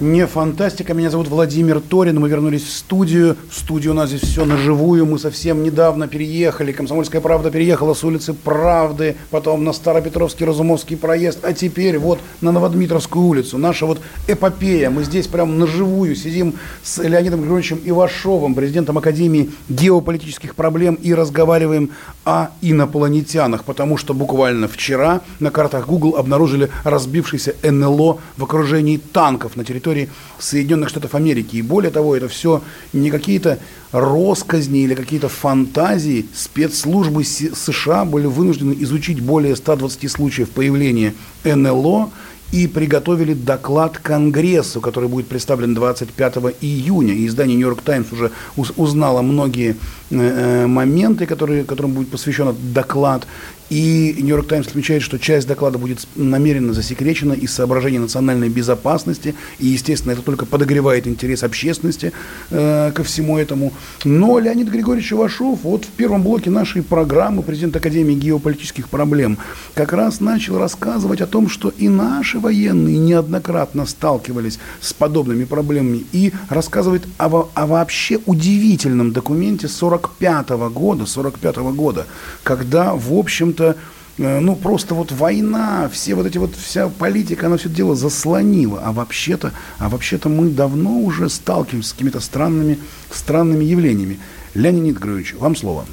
Не 0.00 0.26
фантастика. 0.26 0.94
Меня 0.94 1.10
зовут 1.10 1.28
Владимир 1.28 1.78
Торин. 1.78 2.18
Мы 2.20 2.30
вернулись 2.30 2.62
в 2.62 2.72
студию. 2.72 3.36
В 3.50 3.54
студию 3.54 3.92
у 3.92 3.94
нас 3.94 4.08
здесь 4.08 4.22
все 4.22 4.46
наживую. 4.46 5.04
Мы 5.04 5.18
совсем 5.18 5.62
недавно 5.62 6.08
переехали. 6.08 6.72
Комсомольская 6.72 7.20
правда 7.20 7.50
переехала 7.50 7.92
с 7.92 8.02
улицы 8.02 8.32
Правды, 8.32 9.16
потом 9.28 9.62
на 9.62 9.74
Старопетровский 9.74 10.46
Разумовский 10.46 10.96
проезд, 10.96 11.40
а 11.44 11.52
теперь 11.52 11.98
вот 11.98 12.18
на 12.40 12.50
Новодмитровскую 12.50 13.26
улицу. 13.26 13.58
Наша 13.58 13.84
вот 13.84 14.00
эпопея. 14.26 14.88
Мы 14.88 15.04
здесь 15.04 15.26
прям 15.26 15.58
наживую 15.58 16.16
сидим 16.16 16.54
с 16.82 16.96
Леонидом 17.02 17.42
Григорьевичем 17.42 17.82
Ивашовым, 17.84 18.54
президентом 18.54 18.96
Академии 18.96 19.50
геополитических 19.68 20.54
проблем, 20.54 20.94
и 20.94 21.12
разговариваем 21.12 21.90
о 22.24 22.48
инопланетянах, 22.62 23.64
потому 23.64 23.98
что 23.98 24.14
буквально 24.14 24.66
вчера 24.66 25.20
на 25.40 25.50
картах 25.50 25.86
Google 25.86 26.16
обнаружили 26.16 26.70
разбившийся 26.84 27.54
НЛО 27.62 28.18
в 28.38 28.44
окружении 28.44 28.96
танков 28.96 29.56
на 29.56 29.64
территории 29.64 29.89
территории 29.90 30.08
Соединенных 30.38 30.88
Штатов 30.88 31.14
Америки. 31.14 31.56
И 31.56 31.62
более 31.62 31.90
того, 31.90 32.16
это 32.16 32.28
все 32.28 32.62
не 32.92 33.10
какие-то 33.10 33.58
росказни 33.92 34.80
или 34.80 34.94
какие-то 34.94 35.28
фантазии. 35.28 36.26
Спецслужбы 36.34 37.24
США 37.24 38.04
были 38.04 38.26
вынуждены 38.26 38.74
изучить 38.80 39.20
более 39.20 39.56
120 39.56 40.10
случаев 40.10 40.50
появления 40.50 41.14
НЛО 41.44 42.10
и 42.52 42.66
приготовили 42.66 43.34
доклад 43.34 43.98
Конгрессу, 43.98 44.80
который 44.80 45.08
будет 45.08 45.28
представлен 45.28 45.74
25 45.74 46.34
июня. 46.60 47.14
И 47.14 47.26
издание 47.26 47.56
«Нью-Йорк 47.56 47.82
Таймс» 47.82 48.12
уже 48.12 48.32
узнало 48.76 49.22
многие 49.22 49.76
э, 50.10 50.16
э, 50.16 50.66
моменты, 50.66 51.26
которые, 51.26 51.64
которым 51.64 51.92
будет 51.92 52.10
посвящен 52.10 52.48
этот 52.48 52.72
доклад. 52.72 53.26
И 53.70 54.16
Нью-Йорк 54.18 54.48
Таймс 54.48 54.66
отмечает, 54.66 55.02
что 55.02 55.18
часть 55.18 55.46
доклада 55.46 55.78
будет 55.78 56.06
намеренно 56.16 56.72
засекречена 56.72 57.32
из 57.34 57.54
соображений 57.54 58.00
национальной 58.00 58.48
безопасности. 58.48 59.36
И, 59.60 59.68
естественно, 59.68 60.12
это 60.12 60.22
только 60.22 60.44
подогревает 60.44 61.06
интерес 61.06 61.44
общественности 61.44 62.12
э, 62.50 62.90
ко 62.92 63.04
всему 63.04 63.38
этому. 63.38 63.72
Но 64.04 64.40
Леонид 64.40 64.68
Григорьевич 64.68 65.12
Ивашов 65.12 65.60
вот 65.62 65.84
в 65.84 65.88
первом 65.90 66.24
блоке 66.24 66.50
нашей 66.50 66.82
программы, 66.82 67.42
президент 67.42 67.76
Академии 67.76 68.14
геополитических 68.14 68.88
проблем, 68.88 69.38
как 69.74 69.92
раз 69.92 70.18
начал 70.20 70.58
рассказывать 70.58 71.20
о 71.20 71.28
том, 71.28 71.48
что 71.48 71.68
и 71.68 71.88
наши 71.88 72.40
военные 72.40 72.98
неоднократно 72.98 73.86
сталкивались 73.86 74.58
с 74.80 74.92
подобными 74.92 75.44
проблемами. 75.44 76.02
И 76.10 76.32
рассказывает 76.48 77.04
о, 77.18 77.48
о 77.54 77.66
вообще 77.66 78.18
удивительном 78.26 79.12
документе 79.12 79.68
45 79.68 80.48
-го 80.48 80.70
года, 80.70 81.06
45 81.06 81.56
-го 81.56 81.72
года, 81.72 82.06
когда, 82.42 82.94
в 82.94 83.12
общем-то, 83.12 83.59
общем-то, 83.60 83.76
э, 84.18 84.40
ну, 84.40 84.56
просто 84.56 84.94
вот 84.94 85.12
война, 85.12 85.88
все 85.92 86.14
вот 86.14 86.26
эти 86.26 86.38
вот, 86.38 86.54
вся 86.56 86.88
политика, 86.88 87.46
она 87.46 87.56
все 87.56 87.68
это 87.68 87.76
дело 87.76 87.94
заслонила. 87.94 88.80
А 88.84 88.92
вообще-то, 88.92 89.52
а 89.78 89.88
вообще-то 89.88 90.28
мы 90.28 90.50
давно 90.50 91.00
уже 91.00 91.28
сталкиваемся 91.28 91.90
с 91.90 91.92
какими-то 91.92 92.20
странными, 92.20 92.78
странными 93.10 93.64
явлениями. 93.64 94.18
Леонид 94.54 94.96
Григорьевич, 94.96 95.34
вам 95.34 95.54
слово. 95.54 95.84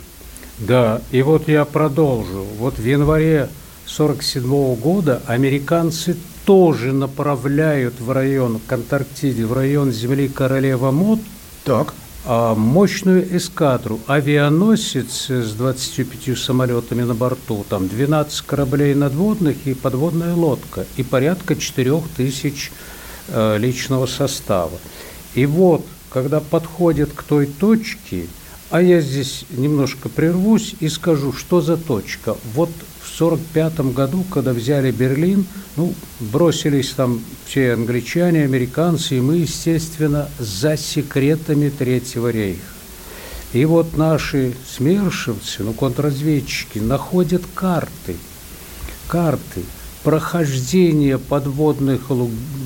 Да, 0.59 1.01
и 1.11 1.21
вот 1.21 1.47
я 1.47 1.65
продолжу. 1.65 2.45
Вот 2.57 2.79
в 2.79 2.83
январе 2.83 3.49
1947 3.85 4.75
года 4.75 5.21
американцы 5.27 6.17
тоже 6.45 6.93
направляют 6.93 7.99
в 7.99 8.11
район 8.11 8.59
к 8.65 8.71
Антарктиде, 8.71 9.45
в 9.45 9.53
район 9.53 9.91
земли 9.91 10.27
Королева 10.27 10.91
Мод, 10.91 11.19
так. 11.63 11.93
А, 12.29 12.55
мощную 12.55 13.37
эскадру, 13.37 14.01
авианосец 14.05 15.29
с 15.29 15.53
25 15.53 16.37
самолетами 16.37 17.03
на 17.03 17.13
борту, 17.13 17.65
там 17.69 17.87
12 17.87 18.41
кораблей 18.41 18.93
надводных 18.95 19.65
и 19.65 19.73
подводная 19.73 20.33
лодка, 20.33 20.85
и 20.97 21.03
порядка 21.03 21.55
4 21.55 22.01
тысяч 22.17 22.73
э, 23.29 23.57
личного 23.57 24.07
состава. 24.07 24.77
И 25.35 25.45
вот 25.45 25.85
когда 26.09 26.41
подходят 26.41 27.11
к 27.15 27.23
той 27.23 27.45
точке, 27.45 28.25
а 28.69 28.81
я 28.81 29.01
здесь 29.01 29.45
немножко 29.49 30.09
прервусь 30.09 30.75
и 30.79 30.89
скажу, 30.89 31.31
что 31.31 31.61
за 31.61 31.77
точка. 31.77 32.35
Вот 32.53 32.69
в 32.99 33.21
1945 33.21 33.93
году, 33.93 34.23
когда 34.31 34.53
взяли 34.53 34.91
Берлин, 34.91 35.45
ну, 35.75 35.93
бросились 36.19 36.89
там 36.91 37.21
все 37.45 37.73
англичане, 37.73 38.43
американцы, 38.43 39.17
и 39.17 39.21
мы, 39.21 39.37
естественно, 39.37 40.29
за 40.37 40.75
секретами 40.75 41.69
Третьего 41.69 42.29
рейха. 42.29 42.61
И 43.53 43.63
вот 43.63 43.95
наши 43.95 44.53
смершивцы, 44.69 45.63
ну, 45.63 45.73
контрразведчики, 45.73 46.79
находят 46.79 47.43
карты, 47.55 48.17
карты 49.07 49.63
прохождения 50.03 51.17
подводных 51.17 52.07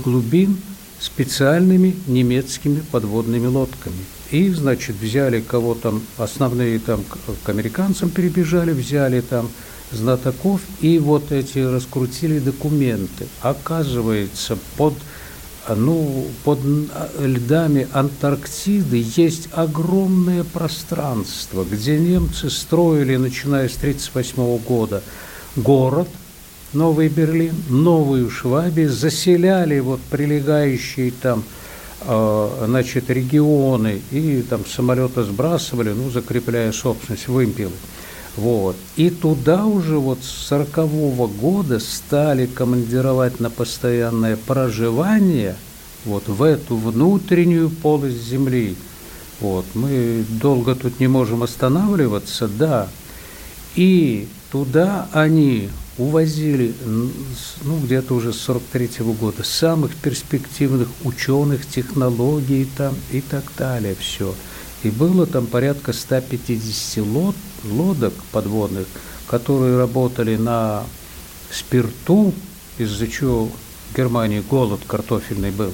глубин 0.03 0.58
специальными 1.00 1.96
немецкими 2.08 2.84
подводными 2.91 3.46
лодками. 3.46 4.05
И, 4.31 4.50
значит, 4.50 4.95
взяли 4.95 5.41
кого 5.41 5.75
там, 5.75 6.01
основные 6.17 6.79
там 6.79 7.03
к 7.43 7.50
американцам 7.50 8.09
перебежали, 8.09 8.71
взяли 8.71 9.19
там 9.21 9.50
знатоков, 9.91 10.61
и 10.79 11.00
вот 11.00 11.31
эти 11.31 11.59
раскрутили 11.59 12.39
документы. 12.39 13.27
Оказывается, 13.41 14.57
под 14.77 14.93
ну, 15.75 16.25
под 16.43 16.59
льдами 17.19 17.88
Антарктиды 17.93 19.03
есть 19.15 19.47
огромное 19.51 20.43
пространство, 20.43 21.63
где 21.69 22.00
немцы 22.00 22.50
строили, 22.50 23.15
начиная 23.15 23.69
с 23.69 23.75
1938 23.77 24.57
года, 24.65 25.03
город, 25.55 26.07
Новый 26.73 27.09
Берлин, 27.09 27.55
Новую 27.69 28.31
Швабию, 28.31 28.89
заселяли 28.89 29.79
вот 29.79 30.00
прилегающие 30.09 31.11
там 31.11 31.43
э, 31.43 31.61
значит, 32.03 33.10
регионы 33.10 34.01
и 34.12 34.41
там 34.41 34.65
самолеты 34.65 35.24
сбрасывали, 35.24 35.91
ну, 35.91 36.10
закрепляя 36.10 36.72
собственность, 36.72 37.27
вымпелы. 37.27 37.74
Вот. 38.38 38.75
И 38.96 39.10
туда 39.10 39.65
уже 39.65 39.98
вот 39.98 40.20
с 40.24 40.48
40 40.48 40.88
-го 40.88 41.27
года 41.27 41.79
стали 41.79 42.46
командировать 42.46 43.39
на 43.39 43.50
постоянное 43.50 44.38
проживание 44.38 45.55
вот 46.05 46.27
в 46.27 46.41
эту 46.41 46.77
внутреннюю 46.77 47.70
полость 47.70 48.24
земли. 48.24 48.75
Вот. 49.39 49.65
Мы 49.74 50.24
долго 50.29 50.75
тут 50.75 51.00
не 51.00 51.08
можем 51.08 51.43
останавливаться, 51.43 52.48
да. 52.48 52.88
И 53.75 54.27
туда 54.51 55.08
они 55.12 55.70
увозили, 55.98 56.74
ну, 57.63 57.79
где-то 57.79 58.15
уже 58.15 58.33
с 58.33 58.38
43 58.38 59.01
-го 59.01 59.13
года, 59.13 59.43
самых 59.43 59.95
перспективных 59.95 60.88
ученых, 61.03 61.67
технологий 61.67 62.67
там 62.77 62.95
и 63.12 63.21
так 63.21 63.43
далее, 63.57 63.95
все. 64.00 64.33
И 64.83 64.89
было 64.89 65.25
там 65.25 65.45
порядка 65.48 65.93
150 65.93 67.05
лод, 67.05 67.36
лодок 67.63 68.13
подводных, 68.31 68.88
которые 69.27 69.77
работали 69.77 70.38
на 70.38 70.83
спирту, 71.51 72.33
из-за 72.77 73.07
чего 73.07 73.45
в 73.45 73.98
Германии 73.98 74.39
голод 74.39 74.81
картофельный 74.88 75.51
был. 75.51 75.74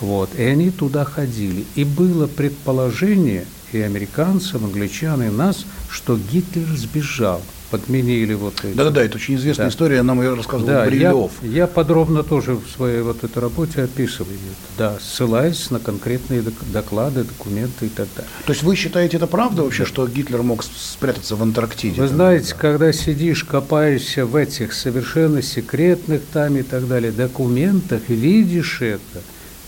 Вот. 0.00 0.30
И 0.36 0.42
они 0.42 0.70
туда 0.70 1.04
ходили. 1.04 1.64
И 1.76 1.84
было 1.84 2.26
предположение 2.26 3.46
и 3.72 3.78
американцам, 3.80 4.64
англичан, 4.64 5.22
и 5.22 5.30
нас, 5.30 5.64
что 5.88 6.18
Гитлер 6.18 6.66
сбежал 6.76 7.40
подменили 7.72 8.34
вот 8.34 8.62
эти. 8.64 8.76
Да-да-да, 8.76 9.02
это 9.02 9.16
очень 9.16 9.36
известная 9.36 9.66
да. 9.66 9.70
история, 9.70 10.02
нам 10.02 10.20
ее 10.20 10.34
рассказывал 10.34 10.66
да, 10.66 10.84
Брилев. 10.84 11.32
Я, 11.40 11.48
я 11.48 11.66
подробно 11.66 12.22
тоже 12.22 12.52
в 12.54 12.68
своей 12.68 13.00
вот 13.00 13.24
этой 13.24 13.38
работе 13.38 13.82
описываю 13.82 14.36
да, 14.76 14.98
ссылаясь 15.00 15.70
на 15.70 15.80
конкретные 15.80 16.44
доклады, 16.70 17.24
документы 17.24 17.86
и 17.86 17.88
так 17.88 18.08
далее. 18.14 18.30
То 18.44 18.52
есть 18.52 18.62
вы 18.62 18.76
считаете 18.76 19.16
это 19.16 19.26
правда 19.26 19.62
вообще, 19.62 19.84
да. 19.84 19.88
что 19.88 20.06
Гитлер 20.06 20.42
мог 20.42 20.62
спрятаться 20.62 21.34
в 21.34 21.42
Антарктиде? 21.42 21.98
Вы 21.98 22.08
знаете, 22.08 22.52
да. 22.52 22.58
когда 22.58 22.92
сидишь, 22.92 23.44
копаешься 23.44 24.26
в 24.26 24.36
этих 24.36 24.74
совершенно 24.74 25.40
секретных 25.40 26.20
там 26.30 26.58
и 26.58 26.62
так 26.62 26.86
далее 26.86 27.10
документах, 27.10 28.02
видишь 28.08 28.82
это, 28.82 29.22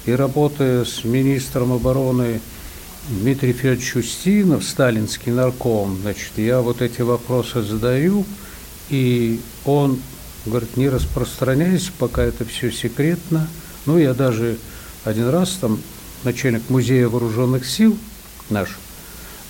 и 0.05 0.13
работая 0.13 0.85
с 0.85 1.05
министром 1.05 1.73
обороны 1.73 2.41
Дмитрий 3.09 3.53
Федорович 3.53 3.97
Устинов, 3.97 4.65
сталинский 4.65 5.31
нарком, 5.31 5.99
значит, 6.01 6.33
я 6.37 6.63
вот 6.63 6.81
эти 6.81 7.03
вопросы 7.03 7.61
задаю, 7.61 8.25
и 8.89 9.41
он 9.67 10.01
говорит, 10.47 10.79
не 10.79 10.89
распространяйся, 10.89 11.93
пока 11.99 12.23
это 12.23 12.47
все 12.47 12.71
секретно. 12.71 13.47
Ну, 13.85 13.99
я 13.99 14.15
даже 14.15 14.57
один 15.05 15.29
раз 15.29 15.59
там 15.61 15.81
начальник 16.25 16.71
музея 16.71 17.09
вооруженных 17.09 17.67
сил 17.67 17.99
наш 18.49 18.71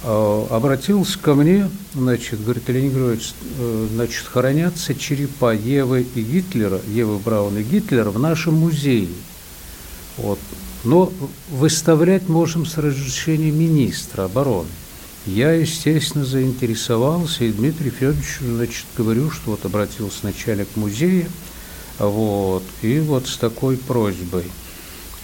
э, 0.03 0.47
обратился 0.51 1.17
ко 1.21 1.35
мне, 1.35 1.71
значит, 1.95 2.43
говорит, 2.43 2.69
Леонид 2.69 3.35
э, 3.59 3.89
значит, 3.93 4.27
хранятся 4.27 4.97
черепа 4.97 5.55
Евы 5.55 6.05
и 6.17 6.23
Гитлера, 6.23 6.81
Евы 6.89 7.19
Браун 7.19 7.57
и 7.57 7.63
Гитлера 7.63 8.11
в 8.11 8.19
нашем 8.19 8.55
музее. 8.55 9.09
Вот. 10.17 10.41
Но 10.85 11.11
выставлять 11.51 12.29
можем 12.29 12.67
с 12.67 12.77
разрешения 12.77 13.51
министра 13.51 14.25
обороны. 14.25 14.69
Я, 15.27 15.53
естественно, 15.53 16.25
заинтересовался, 16.25 17.45
и 17.45 17.53
Дмитрий 17.53 17.89
Федорович, 17.89 18.41
значит, 18.43 18.85
говорю, 18.97 19.31
что 19.31 19.53
вот 19.53 19.65
обратился 19.65 20.19
начальник 20.23 20.69
музея, 20.77 21.29
вот, 21.99 22.63
и 22.83 23.01
вот 23.01 23.27
с 23.27 23.39
такой 23.39 23.79
просьбой. 23.79 24.45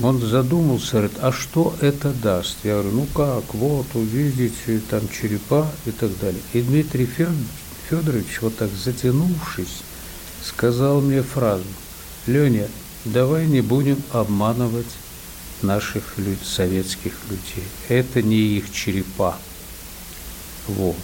Он 0.00 0.18
задумался, 0.18 0.92
говорит, 0.92 1.12
а 1.20 1.30
что 1.30 1.74
это 1.82 2.10
даст? 2.22 2.56
Я 2.64 2.80
говорю, 2.80 2.92
ну 2.92 3.06
как, 3.14 3.52
вот, 3.52 3.86
увидите, 3.92 4.80
там 4.88 5.02
черепа 5.10 5.70
и 5.84 5.90
так 5.90 6.18
далее. 6.18 6.40
И 6.54 6.62
Дмитрий 6.62 7.06
Федорович, 7.90 8.40
вот 8.40 8.56
так 8.56 8.70
затянувшись, 8.70 9.82
сказал 10.42 11.02
мне 11.02 11.22
фразу, 11.22 11.64
Леня, 12.26 12.68
давай 13.04 13.46
не 13.46 13.60
будем 13.60 14.02
обманывать 14.12 14.86
наших 15.62 16.14
советских 16.42 17.12
людей. 17.30 17.66
Это 17.88 18.22
не 18.22 18.36
их 18.36 18.72
черепа. 18.72 19.36
Вот. 20.68 20.96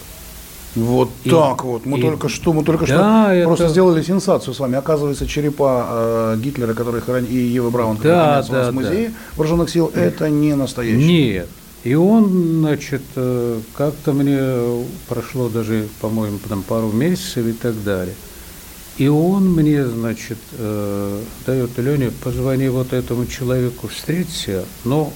Вот 0.75 1.09
и, 1.23 1.29
так 1.29 1.63
вот. 1.63 1.85
Мы 1.85 1.97
и, 1.97 2.01
только 2.01 2.29
что, 2.29 2.53
мы 2.53 2.63
только 2.63 2.85
да, 2.85 3.25
что 3.25 3.33
это... 3.33 3.47
просто 3.47 3.67
сделали 3.69 4.03
сенсацию 4.03 4.53
с 4.53 4.59
вами. 4.59 4.75
Оказывается, 4.75 5.25
черепа 5.25 5.87
э, 5.89 6.37
Гитлера, 6.39 6.73
которые 6.73 7.01
хранят, 7.01 7.29
и 7.29 7.35
Евы 7.35 7.71
Браун, 7.71 7.97
которые 7.97 8.17
да, 8.17 8.25
хранятся 8.25 8.51
да, 8.51 8.57
у 8.57 8.61
нас 8.61 8.69
в 8.69 8.73
музее 8.75 9.07
да. 9.07 9.13
вооруженных 9.35 9.69
сил, 9.69 9.91
это 9.95 10.29
не 10.29 10.55
настоящие. 10.55 11.07
Нет. 11.07 11.49
И 11.83 11.95
он, 11.95 12.59
значит, 12.59 13.01
э, 13.15 13.59
как-то 13.75 14.13
мне 14.13 14.85
прошло 15.07 15.49
даже, 15.49 15.87
по-моему, 16.01 16.37
там 16.47 16.61
пару 16.61 16.91
месяцев 16.91 17.45
и 17.45 17.53
так 17.53 17.81
далее. 17.83 18.13
И 18.97 19.07
он 19.07 19.53
мне, 19.53 19.85
значит, 19.85 20.39
э, 20.53 21.23
дает, 21.45 21.77
Леня, 21.77 22.11
позвони 22.23 22.67
вот 22.69 22.93
этому 22.93 23.27
человеку, 23.27 23.87
встреться, 23.87 24.65
но 24.85 25.13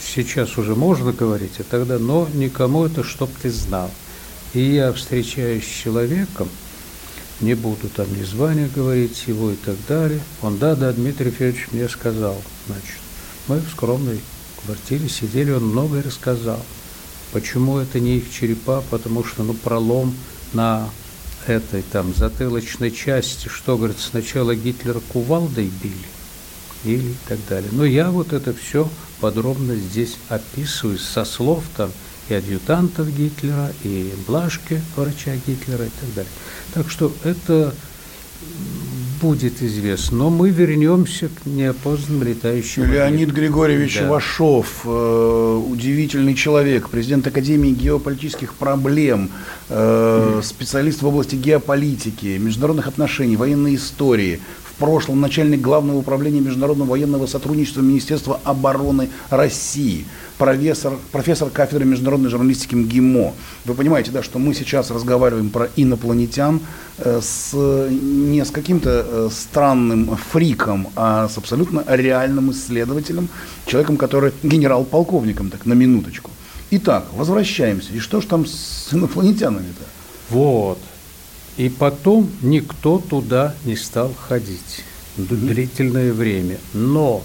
сейчас 0.00 0.58
уже 0.58 0.74
можно 0.74 1.12
говорить, 1.12 1.52
а 1.60 1.62
тогда, 1.62 1.98
но 2.00 2.28
никому 2.34 2.84
это, 2.84 3.04
чтоб 3.04 3.30
ты 3.40 3.50
знал. 3.50 3.90
И 4.52 4.60
я 4.60 4.92
встречаюсь 4.92 5.64
с 5.64 5.82
человеком, 5.82 6.48
не 7.40 7.54
буду 7.54 7.88
там 7.88 8.06
ни 8.18 8.24
звания 8.24 8.68
говорить 8.74 9.24
его 9.26 9.52
и 9.52 9.56
так 9.56 9.76
далее. 9.88 10.20
Он, 10.42 10.58
да, 10.58 10.74
да, 10.74 10.92
Дмитрий 10.92 11.30
Федорович 11.30 11.68
мне 11.70 11.88
сказал, 11.88 12.40
значит, 12.66 13.00
мы 13.46 13.58
в 13.58 13.70
скромной 13.70 14.20
квартире 14.64 15.08
сидели, 15.08 15.52
он 15.52 15.68
многое 15.68 16.02
рассказал. 16.02 16.60
Почему 17.32 17.78
это 17.78 18.00
не 18.00 18.18
их 18.18 18.30
черепа? 18.32 18.82
Потому 18.90 19.24
что, 19.24 19.42
ну, 19.42 19.54
пролом 19.54 20.14
на 20.52 20.90
этой 21.46 21.82
там 21.82 22.14
затылочной 22.14 22.90
части, 22.90 23.48
что, 23.48 23.76
говорит, 23.76 23.98
сначала 23.98 24.54
Гитлера 24.54 25.00
кувалдой 25.12 25.70
били 25.82 25.94
или 26.84 27.14
так 27.28 27.38
далее. 27.48 27.70
Но 27.72 27.84
я 27.84 28.10
вот 28.10 28.32
это 28.32 28.52
все 28.52 28.88
подробно 29.20 29.76
здесь 29.76 30.16
описываю 30.28 30.98
со 30.98 31.24
слов 31.24 31.64
там 31.76 31.90
и 32.28 32.34
адъютантов 32.34 33.08
Гитлера, 33.08 33.72
и 33.82 34.12
Блашки, 34.26 34.82
врача 34.96 35.34
Гитлера 35.46 35.84
и 35.84 35.90
так 36.00 36.14
далее. 36.14 36.32
Так 36.74 36.90
что 36.90 37.12
это 37.24 37.74
будет 39.22 39.62
известно. 39.62 40.18
Но 40.18 40.30
мы 40.30 40.50
вернемся 40.50 41.28
к 41.28 41.46
неопознанным 41.46 42.26
летающим. 42.26 42.84
Леонид 42.84 43.30
объектам. 43.30 43.36
Григорьевич 43.36 44.00
да. 44.00 44.08
Вашов, 44.08 44.80
э, 44.84 45.62
удивительный 45.70 46.34
человек, 46.34 46.88
президент 46.90 47.26
Академии 47.26 47.70
геополитических 47.70 48.54
проблем, 48.54 49.30
э, 49.68 50.40
специалист 50.42 51.02
в 51.02 51.06
области 51.06 51.36
геополитики, 51.36 52.36
международных 52.38 52.88
отношений, 52.88 53.36
военной 53.36 53.76
истории. 53.76 54.40
В 54.64 54.74
прошлом 54.74 55.20
начальник 55.20 55.60
Главного 55.60 55.98
управления 55.98 56.40
международного 56.40 56.90
военного 56.90 57.26
сотрудничества 57.26 57.82
Министерства 57.82 58.40
обороны 58.42 59.10
России, 59.30 60.06
профессор, 60.42 60.98
профессор 61.12 61.50
кафедры 61.50 61.84
международной 61.84 62.28
журналистики 62.28 62.74
МГИМО. 62.74 63.32
Вы 63.64 63.74
понимаете, 63.74 64.10
да, 64.10 64.24
что 64.24 64.40
мы 64.40 64.54
сейчас 64.54 64.90
разговариваем 64.90 65.50
про 65.50 65.68
инопланетян 65.76 66.60
э, 66.98 67.20
с, 67.22 67.52
не 67.54 68.44
с 68.44 68.50
каким-то 68.50 69.06
э, 69.06 69.28
странным 69.30 70.16
фриком, 70.16 70.88
а 70.96 71.28
с 71.28 71.38
абсолютно 71.38 71.84
реальным 71.86 72.50
исследователем, 72.50 73.28
человеком, 73.66 73.96
который 73.96 74.32
генерал-полковником, 74.42 75.48
так, 75.48 75.64
на 75.64 75.74
минуточку. 75.74 76.32
Итак, 76.72 77.06
возвращаемся. 77.12 77.92
И 77.92 78.00
что 78.00 78.20
ж 78.20 78.24
там 78.24 78.44
с 78.44 78.88
инопланетянами-то? 78.92 79.84
Вот. 80.30 80.80
И 81.56 81.68
потом 81.68 82.28
никто 82.42 82.98
туда 82.98 83.54
не 83.64 83.76
стал 83.76 84.12
ходить 84.28 84.82
длительное 85.16 86.12
время. 86.12 86.58
Но 86.74 87.22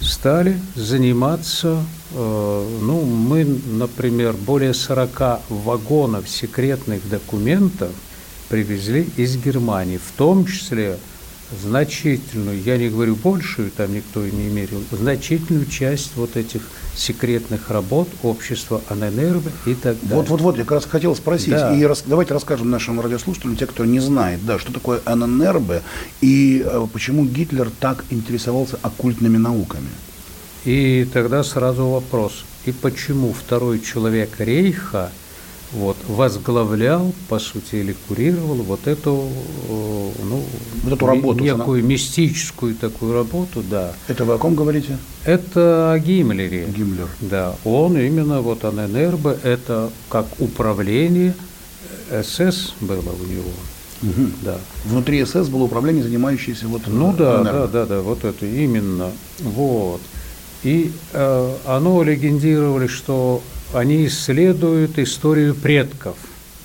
стали 0.00 0.58
заниматься, 0.74 1.82
э, 2.12 2.78
ну, 2.82 3.02
мы, 3.02 3.44
например, 3.44 4.34
более 4.34 4.74
40 4.74 5.40
вагонов 5.48 6.28
секретных 6.28 7.08
документов 7.08 7.90
привезли 8.48 9.08
из 9.16 9.36
Германии, 9.36 9.98
в 9.98 10.16
том 10.16 10.46
числе 10.46 10.98
значительную, 11.62 12.62
я 12.62 12.76
не 12.78 12.88
говорю 12.88 13.16
большую, 13.16 13.70
там 13.70 13.92
никто 13.92 14.24
и 14.24 14.30
не 14.30 14.48
мерил, 14.48 14.82
значительную 14.90 15.66
часть 15.66 16.12
вот 16.16 16.36
этих 16.36 16.62
секретных 16.94 17.70
работ 17.70 18.08
общества 18.22 18.80
Аненербе 18.88 19.50
и 19.66 19.74
так 19.74 20.00
далее. 20.00 20.16
Вот-вот-вот, 20.16 20.56
я 20.56 20.62
как 20.62 20.72
раз 20.72 20.84
хотел 20.84 21.14
спросить, 21.16 21.50
да. 21.50 21.74
и 21.74 21.82
рас, 21.84 22.04
давайте 22.06 22.34
расскажем 22.34 22.70
нашим 22.70 23.00
радиослушателям, 23.00 23.56
те, 23.56 23.66
кто 23.66 23.84
не 23.84 24.00
знает, 24.00 24.44
да, 24.44 24.58
что 24.58 24.72
такое 24.72 25.00
Аненербе 25.04 25.82
и 26.20 26.64
э, 26.64 26.86
почему 26.92 27.24
Гитлер 27.24 27.70
так 27.80 28.04
интересовался 28.10 28.78
оккультными 28.82 29.36
науками. 29.36 29.88
И 30.64 31.08
тогда 31.12 31.42
сразу 31.42 31.86
вопрос, 31.86 32.44
и 32.66 32.72
почему 32.72 33.32
второй 33.32 33.80
человек 33.80 34.38
Рейха– 34.38 35.10
вот, 35.72 35.96
возглавлял, 36.08 37.12
по 37.28 37.38
сути, 37.38 37.76
или 37.76 37.94
курировал 38.08 38.56
вот 38.56 38.86
эту, 38.86 39.28
э, 39.68 40.10
ну, 40.24 40.42
вот 40.82 40.92
эту 40.92 41.06
работу, 41.06 41.44
некую 41.44 41.80
она... 41.80 41.88
мистическую 41.88 42.74
такую 42.74 43.14
работу, 43.14 43.62
да. 43.68 43.92
Это 44.08 44.24
вы 44.24 44.34
о 44.34 44.38
ком 44.38 44.54
говорите? 44.54 44.98
Это 45.24 45.92
о 45.92 45.98
Гиммлере. 45.98 46.66
Гиммлер. 46.66 47.08
Да, 47.20 47.54
он 47.64 47.96
именно, 47.96 48.40
вот 48.40 48.64
АННРБ, 48.64 49.44
это 49.44 49.90
как 50.08 50.26
управление 50.38 51.34
СС 52.10 52.74
было 52.80 53.12
у 53.12 53.26
него. 53.26 53.50
Угу. 54.02 54.30
Да. 54.42 54.58
Внутри 54.86 55.24
СС 55.24 55.48
было 55.48 55.64
управление, 55.64 56.02
занимающееся 56.02 56.66
вот... 56.66 56.82
Ну 56.86 57.12
да, 57.12 57.42
да, 57.44 57.66
да, 57.66 57.86
да, 57.86 58.00
вот 58.00 58.24
это 58.24 58.46
именно. 58.46 59.10
Вот. 59.40 60.00
И 60.62 60.92
э, 61.12 61.54
оно 61.66 62.02
легендировали, 62.02 62.86
что 62.86 63.42
они 63.72 64.06
исследуют 64.06 64.98
историю 64.98 65.54
предков. 65.54 66.16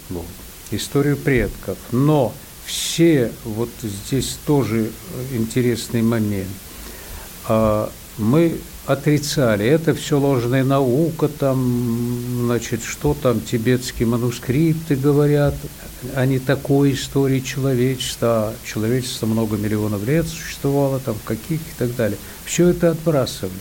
Вот, 0.10 0.26
историю 0.72 1.18
предков. 1.18 1.78
Но 1.92 2.34
все, 2.66 3.32
вот 3.44 3.70
здесь 3.82 4.38
тоже 4.46 4.92
интересный 5.32 6.02
момент, 6.02 6.50
а, 7.48 7.92
мы 8.18 8.58
отрицали, 8.86 9.66
это 9.66 9.94
все 9.96 10.20
ложная 10.20 10.64
наука, 10.64 11.28
там, 11.28 12.46
значит, 12.46 12.84
что 12.84 13.16
там, 13.20 13.42
тибетские 13.42 14.08
манускрипты 14.08 14.96
говорят, 14.96 15.56
а 16.14 16.26
не 16.26 16.40
такой 16.40 16.94
истории 16.94 17.40
человечества, 17.40 18.28
а 18.50 18.56
человечество 18.64 19.26
много 19.26 19.58
миллионов 19.58 20.06
лет 20.06 20.28
существовало, 20.28 21.00
там, 21.00 21.16
каких 21.26 21.60
и 21.60 21.76
так 21.78 21.96
далее. 21.96 22.18
Все 22.46 22.70
это 22.70 22.92
отбрасывали. 22.92 23.54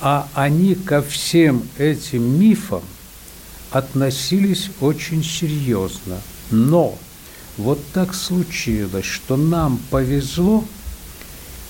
А 0.00 0.28
они 0.34 0.74
ко 0.74 1.02
всем 1.02 1.66
этим 1.78 2.38
мифам 2.38 2.82
относились 3.70 4.70
очень 4.80 5.24
серьезно. 5.24 6.20
Но 6.50 6.98
вот 7.56 7.80
так 7.92 8.14
случилось, 8.14 9.06
что 9.06 9.36
нам 9.36 9.80
повезло, 9.90 10.64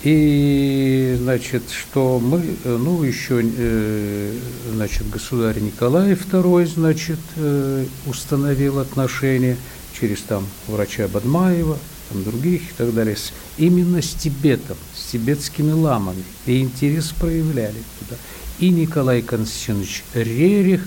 и, 0.03 1.17
значит, 1.21 1.65
что 1.71 2.21
мы, 2.21 2.57
ну, 2.65 3.03
еще, 3.03 3.43
э, 3.43 4.39
значит, 4.73 5.09
государь 5.11 5.59
Николай 5.59 6.13
II, 6.13 6.67
значит, 6.67 7.19
э, 7.37 7.87
установил 8.07 8.79
отношения 8.79 9.57
через 9.99 10.21
там 10.23 10.47
врача 10.69 11.09
Бадмаева, 11.09 11.79
там 12.11 12.25
других 12.25 12.63
и 12.63 12.75
так 12.77 12.95
далее, 12.95 13.17
именно 13.57 14.03
с 14.03 14.11
Тибетом, 14.11 14.77
тибетскими 15.11 15.73
ламами, 15.73 16.25
и 16.47 16.61
интерес 16.61 17.13
проявляли 17.19 17.83
туда. 17.99 18.17
И 18.59 18.71
Николай 18.71 19.23
Константинович 19.23 20.05
Рерих 20.15 20.87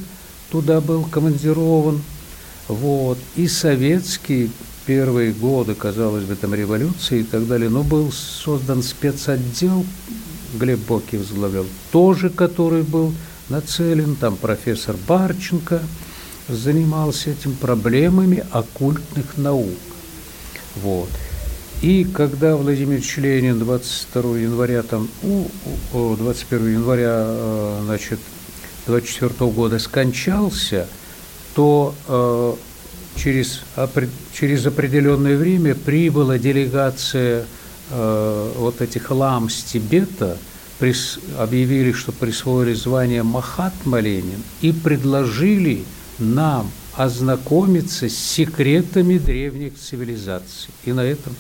туда 0.52 0.82
был 0.82 1.04
командирован, 1.04 2.02
вот, 2.68 3.18
и 3.36 3.48
советские 3.48 4.50
первые 4.86 5.32
годы, 5.34 5.76
казалось 5.76 6.24
бы, 6.24 6.36
там 6.36 6.54
революции 6.54 7.20
и 7.20 7.24
так 7.24 7.48
далее, 7.48 7.70
но 7.70 7.84
был 7.84 8.12
создан 8.12 8.82
спецотдел, 8.82 9.86
Глеб 10.56 10.80
Боки 10.80 11.16
возглавлял, 11.16 11.66
тоже 11.92 12.30
который 12.30 12.84
был 12.84 13.14
нацелен, 13.50 14.16
там 14.16 14.36
профессор 14.36 14.96
Барченко 15.08 15.82
занимался 16.48 17.30
этим 17.32 17.54
проблемами 17.56 18.44
оккультных 18.52 19.38
наук. 19.38 19.78
Вот. 20.78 21.10
И 21.82 22.04
когда 22.04 22.58
Владимир 22.58 23.02
Ленин 23.18 23.58
22 23.58 24.38
января, 24.40 24.84
там, 24.84 25.08
у, 25.24 26.16
21 26.16 26.74
января, 26.74 27.24
э, 27.26 27.82
значит, 27.86 28.20
24 28.86 29.50
года 29.52 29.80
скончался, 29.80 30.88
то 31.56 31.96
э, 32.08 32.54
через, 33.16 33.62
через 34.34 34.66
определенное 34.66 35.38
время 35.38 35.74
прибыла 35.74 36.38
делегация 36.38 37.46
э, 37.92 38.52
вот 38.58 38.82
этих 38.82 39.10
лам 39.12 39.50
с 39.50 39.64
Тибета, 39.64 40.38
объявили, 41.38 41.94
что 41.94 42.12
присвоили 42.12 42.74
звание 42.74 43.24
Махатма 43.24 44.00
Ленин 44.00 44.44
и 44.62 44.72
предложили 44.74 45.84
нам 46.18 46.72
ознакомиться 46.94 48.10
с 48.10 48.18
секретами 48.18 49.18
древних 49.18 49.78
цивилизаций. 49.78 50.74
И 50.84 50.92
на 50.92 51.02
этом 51.02 51.36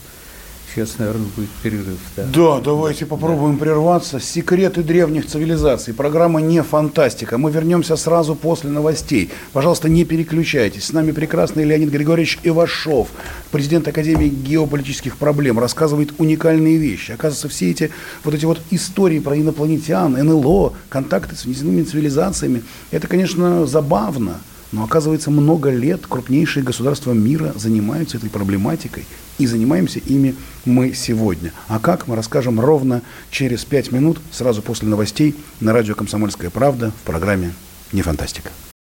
Сейчас, 0.73 0.99
наверное, 0.99 1.27
будет 1.35 1.49
перерыв. 1.63 1.97
Да, 2.15 2.25
да 2.25 2.59
давайте 2.59 3.05
попробуем 3.07 3.57
да. 3.57 3.65
прерваться. 3.65 4.19
Секреты 4.19 4.83
древних 4.83 5.25
цивилизаций. 5.25 5.95
Программа 5.95 6.41
не 6.41 6.61
фантастика. 6.61 7.39
Мы 7.39 7.49
вернемся 7.49 7.95
сразу 7.95 8.35
после 8.35 8.69
новостей. 8.69 9.31
Пожалуйста, 9.51 9.89
не 9.89 10.05
переключайтесь. 10.05 10.85
С 10.85 10.93
нами 10.93 11.11
прекрасный 11.11 11.63
Леонид 11.63 11.89
Григорьевич 11.89 12.39
Ивашов, 12.43 13.07
президент 13.51 13.87
Академии 13.87 14.27
геополитических 14.27 15.17
проблем, 15.17 15.57
рассказывает 15.57 16.13
уникальные 16.19 16.77
вещи. 16.77 17.13
Оказывается, 17.13 17.49
все 17.49 17.71
эти 17.71 17.91
вот 18.23 18.35
эти 18.35 18.45
вот 18.45 18.61
истории 18.69 19.19
про 19.19 19.35
инопланетян, 19.37 20.13
НЛО, 20.13 20.73
контакты 20.89 21.35
с 21.35 21.45
внеземными 21.45 21.83
цивилизациями, 21.83 22.63
это, 22.91 23.07
конечно, 23.07 23.65
забавно. 23.65 24.39
Но 24.71 24.83
оказывается, 24.83 25.31
много 25.31 25.69
лет 25.71 26.05
крупнейшие 26.07 26.63
государства 26.63 27.11
мира 27.11 27.53
занимаются 27.55 28.17
этой 28.17 28.29
проблематикой. 28.29 29.05
И 29.37 29.47
занимаемся 29.47 29.99
ими 29.99 30.35
мы 30.65 30.93
сегодня. 30.93 31.53
А 31.67 31.79
как, 31.79 32.07
мы 32.07 32.15
расскажем 32.15 32.59
ровно 32.59 33.01
через 33.31 33.65
пять 33.65 33.91
минут, 33.91 34.19
сразу 34.31 34.61
после 34.61 34.87
новостей, 34.87 35.35
на 35.59 35.73
радио 35.73 35.95
«Комсомольская 35.95 36.49
правда» 36.49 36.91
в 36.91 37.05
программе 37.05 37.53
«Не 37.91 38.01
фантастика». 38.01 38.51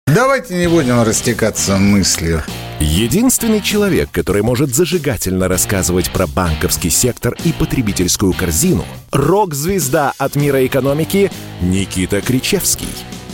Давайте 0.06 0.56
не 0.56 0.68
будем 0.68 1.02
растекаться 1.02 1.78
мыслью. 1.78 2.44
Единственный 2.80 3.62
человек, 3.62 4.12
который 4.12 4.44
может 4.44 4.76
зажигательно 4.76 5.48
рассказывать 5.48 6.12
про 6.12 6.28
банковский 6.28 6.90
сектор 6.92 7.36
и 7.44 7.52
потребительскую 7.52 8.34
корзину– 8.34 8.86
рок-звезда 9.12 10.14
от 10.18 10.36
мира 10.36 10.64
экономики 10.68 11.32
Никита 11.62 12.22
Кричевский– 12.22 12.90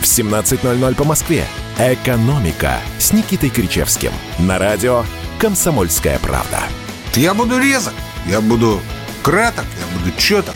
в 0.00 0.04
17.00 0.04 0.94
по 0.94 1.04
Москве. 1.04 1.44
«Экономика» 1.78 2.78
с 2.98 3.12
Никитой 3.12 3.50
Кричевским. 3.50 4.12
На 4.38 4.58
радио 4.58 5.04
«Комсомольская 5.38 6.18
правда». 6.18 6.60
Я 7.14 7.34
буду 7.34 7.58
резок, 7.58 7.94
я 8.26 8.40
буду 8.40 8.80
краток, 9.22 9.64
я 9.80 9.98
буду 9.98 10.16
четок. 10.18 10.54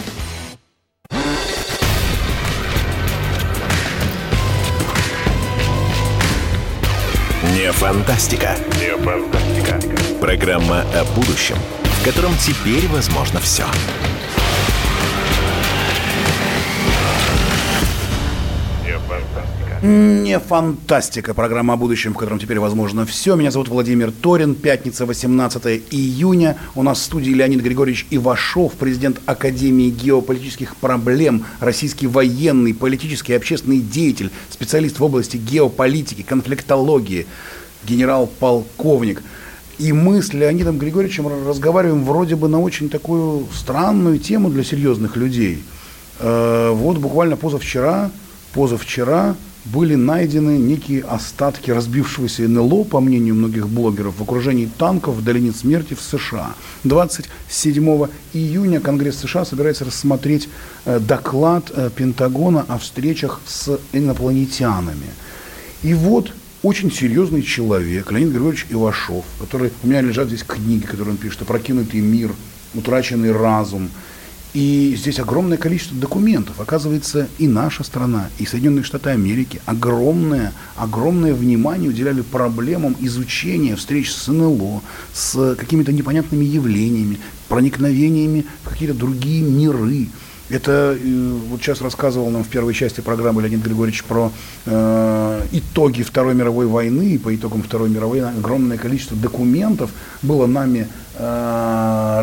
Не 7.54 7.72
фантастика. 7.72 8.56
Не 8.78 8.96
фантастика. 9.02 9.80
Программа 10.20 10.82
о 10.94 11.04
будущем, 11.14 11.56
в 11.82 12.04
котором 12.04 12.32
теперь 12.36 12.86
возможно 12.88 13.40
все. 13.40 13.64
Все. 13.64 14.39
Не 19.82 20.38
фантастика. 20.38 21.32
Программа 21.32 21.72
о 21.72 21.76
будущем, 21.78 22.12
в 22.12 22.18
котором 22.18 22.38
теперь 22.38 22.58
возможно 22.58 23.06
все. 23.06 23.34
Меня 23.34 23.50
зовут 23.50 23.68
Владимир 23.68 24.12
Торин. 24.12 24.54
Пятница, 24.54 25.06
18 25.06 25.84
июня. 25.90 26.58
У 26.74 26.82
нас 26.82 26.98
в 26.98 27.02
студии 27.02 27.30
Леонид 27.30 27.62
Григорьевич 27.62 28.06
Ивашов, 28.10 28.74
президент 28.74 29.22
Академии 29.24 29.88
геополитических 29.88 30.76
проблем, 30.76 31.46
российский 31.60 32.06
военный, 32.06 32.74
политический 32.74 33.32
и 33.32 33.36
общественный 33.36 33.78
деятель, 33.78 34.30
специалист 34.50 34.98
в 34.98 35.02
области 35.02 35.38
геополитики, 35.38 36.20
конфликтологии, 36.20 37.26
генерал-полковник. 37.84 39.22
И 39.78 39.94
мы 39.94 40.22
с 40.22 40.34
Леонидом 40.34 40.76
Григорьевичем 40.76 41.26
разговариваем 41.48 42.04
вроде 42.04 42.36
бы 42.36 42.48
на 42.48 42.60
очень 42.60 42.90
такую 42.90 43.46
странную 43.54 44.18
тему 44.18 44.50
для 44.50 44.62
серьезных 44.62 45.16
людей. 45.16 45.64
Э, 46.18 46.70
вот 46.70 46.98
буквально 46.98 47.38
позавчера, 47.38 48.10
позавчера 48.52 49.36
были 49.64 49.94
найдены 49.94 50.56
некие 50.58 51.02
остатки 51.02 51.70
разбившегося 51.70 52.48
НЛО, 52.48 52.84
по 52.84 53.00
мнению 53.00 53.34
многих 53.34 53.68
блогеров, 53.68 54.16
в 54.18 54.22
окружении 54.22 54.70
танков 54.78 55.16
в 55.16 55.24
долине 55.24 55.52
смерти 55.52 55.94
в 55.94 56.00
США. 56.00 56.54
27 56.84 58.06
июня 58.32 58.80
Конгресс 58.80 59.18
США 59.18 59.44
собирается 59.44 59.84
рассмотреть 59.84 60.48
э, 60.86 60.98
доклад 60.98 61.70
э, 61.74 61.90
Пентагона 61.94 62.64
о 62.68 62.78
встречах 62.78 63.40
с 63.46 63.78
инопланетянами. 63.92 65.10
И 65.82 65.94
вот 65.94 66.32
очень 66.62 66.90
серьезный 66.90 67.42
человек, 67.42 68.10
Леонид 68.10 68.30
Григорьевич 68.30 68.66
Ивашов, 68.70 69.24
который, 69.38 69.72
у 69.82 69.86
меня 69.86 70.00
лежат 70.00 70.28
здесь 70.28 70.42
книги, 70.42 70.84
которые 70.84 71.12
он 71.12 71.16
пишет, 71.16 71.42
«Опрокинутый 71.42 72.00
мир», 72.00 72.32
«Утраченный 72.74 73.32
разум», 73.32 73.90
и 74.52 74.94
здесь 74.98 75.20
огромное 75.20 75.58
количество 75.58 75.96
документов. 75.96 76.60
Оказывается, 76.60 77.28
и 77.38 77.46
наша 77.46 77.84
страна, 77.84 78.28
и 78.38 78.46
Соединенные 78.46 78.82
Штаты 78.82 79.10
Америки 79.10 79.60
огромное, 79.66 80.52
огромное 80.76 81.34
внимание 81.34 81.88
уделяли 81.88 82.22
проблемам 82.22 82.96
изучения 83.00 83.76
встреч 83.76 84.12
с 84.12 84.28
НЛО, 84.28 84.82
с 85.12 85.54
какими-то 85.54 85.92
непонятными 85.92 86.44
явлениями, 86.44 87.18
проникновениями 87.48 88.46
в 88.64 88.68
какие-то 88.68 88.94
другие 88.94 89.42
миры. 89.42 90.08
Это 90.50 90.98
э, 91.00 91.38
вот 91.48 91.62
сейчас 91.62 91.80
рассказывал 91.80 92.28
нам 92.30 92.42
в 92.42 92.48
первой 92.48 92.74
части 92.74 93.00
программы 93.00 93.40
Леонид 93.40 93.62
Григорьевич 93.62 94.02
про 94.02 94.32
э, 94.66 95.46
итоги 95.52 96.02
Второй 96.02 96.34
мировой 96.34 96.66
войны. 96.66 97.12
И 97.12 97.18
по 97.18 97.34
итогам 97.34 97.62
Второй 97.62 97.88
мировой 97.88 98.28
огромное 98.28 98.76
количество 98.76 99.16
документов 99.16 99.92
было 100.22 100.46
нами 100.46 100.88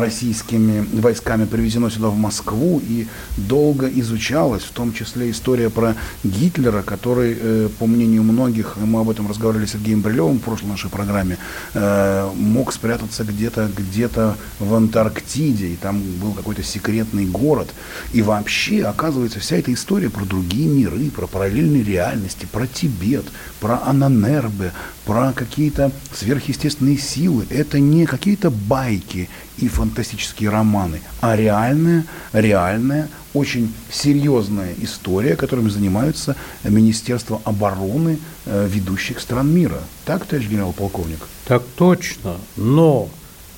российскими 0.00 0.86
войсками 1.00 1.44
привезено 1.44 1.90
сюда 1.90 2.08
в 2.08 2.16
Москву 2.16 2.80
и 2.88 3.06
долго 3.36 3.88
изучалась, 3.88 4.62
в 4.64 4.70
том 4.70 4.92
числе 4.92 5.30
история 5.30 5.70
про 5.70 5.94
Гитлера, 6.24 6.82
который, 6.82 7.36
э, 7.38 7.68
по 7.78 7.86
мнению 7.86 8.22
многих, 8.22 8.76
мы 8.76 9.00
об 9.00 9.10
этом 9.10 9.28
разговаривали 9.28 9.66
с 9.66 9.72
Сергеем 9.72 10.00
Брилевым 10.00 10.38
в 10.38 10.42
прошлой 10.42 10.68
нашей 10.68 10.90
программе, 10.90 11.38
э, 11.74 12.30
мог 12.34 12.72
спрятаться 12.72 13.24
где-то 13.24 13.70
где-то 13.76 14.36
в 14.58 14.74
Антарктиде, 14.74 15.68
и 15.68 15.76
там 15.76 16.02
был 16.20 16.32
какой-то 16.32 16.62
секретный 16.62 17.26
город. 17.26 17.68
И 18.12 18.22
вообще, 18.22 18.82
оказывается, 18.84 19.40
вся 19.40 19.56
эта 19.56 19.72
история 19.72 20.10
про 20.10 20.24
другие 20.24 20.68
миры, 20.68 21.10
про 21.10 21.26
параллельные 21.26 21.82
реальности, 21.82 22.46
про 22.50 22.66
Тибет, 22.66 23.26
про 23.60 23.80
Ананербе, 23.84 24.72
про 25.04 25.32
какие-то 25.32 25.90
сверхъестественные 26.12 26.98
силы. 26.98 27.46
Это 27.50 27.80
не 27.80 28.06
какие-то 28.06 28.50
байки 28.50 28.87
и 28.96 29.68
фантастические 29.68 30.50
романы, 30.50 31.00
а 31.20 31.36
реальная, 31.36 32.04
реальная, 32.32 33.08
очень 33.34 33.72
серьезная 33.90 34.74
история, 34.80 35.36
которыми 35.36 35.68
занимаются 35.68 36.36
Министерство 36.64 37.40
обороны 37.44 38.18
э, 38.46 38.68
ведущих 38.68 39.20
стран 39.20 39.52
мира. 39.52 39.80
Так, 40.04 40.26
товарищ 40.26 40.48
генерал-полковник? 40.48 41.20
Так 41.46 41.62
точно, 41.76 42.36
но 42.56 43.08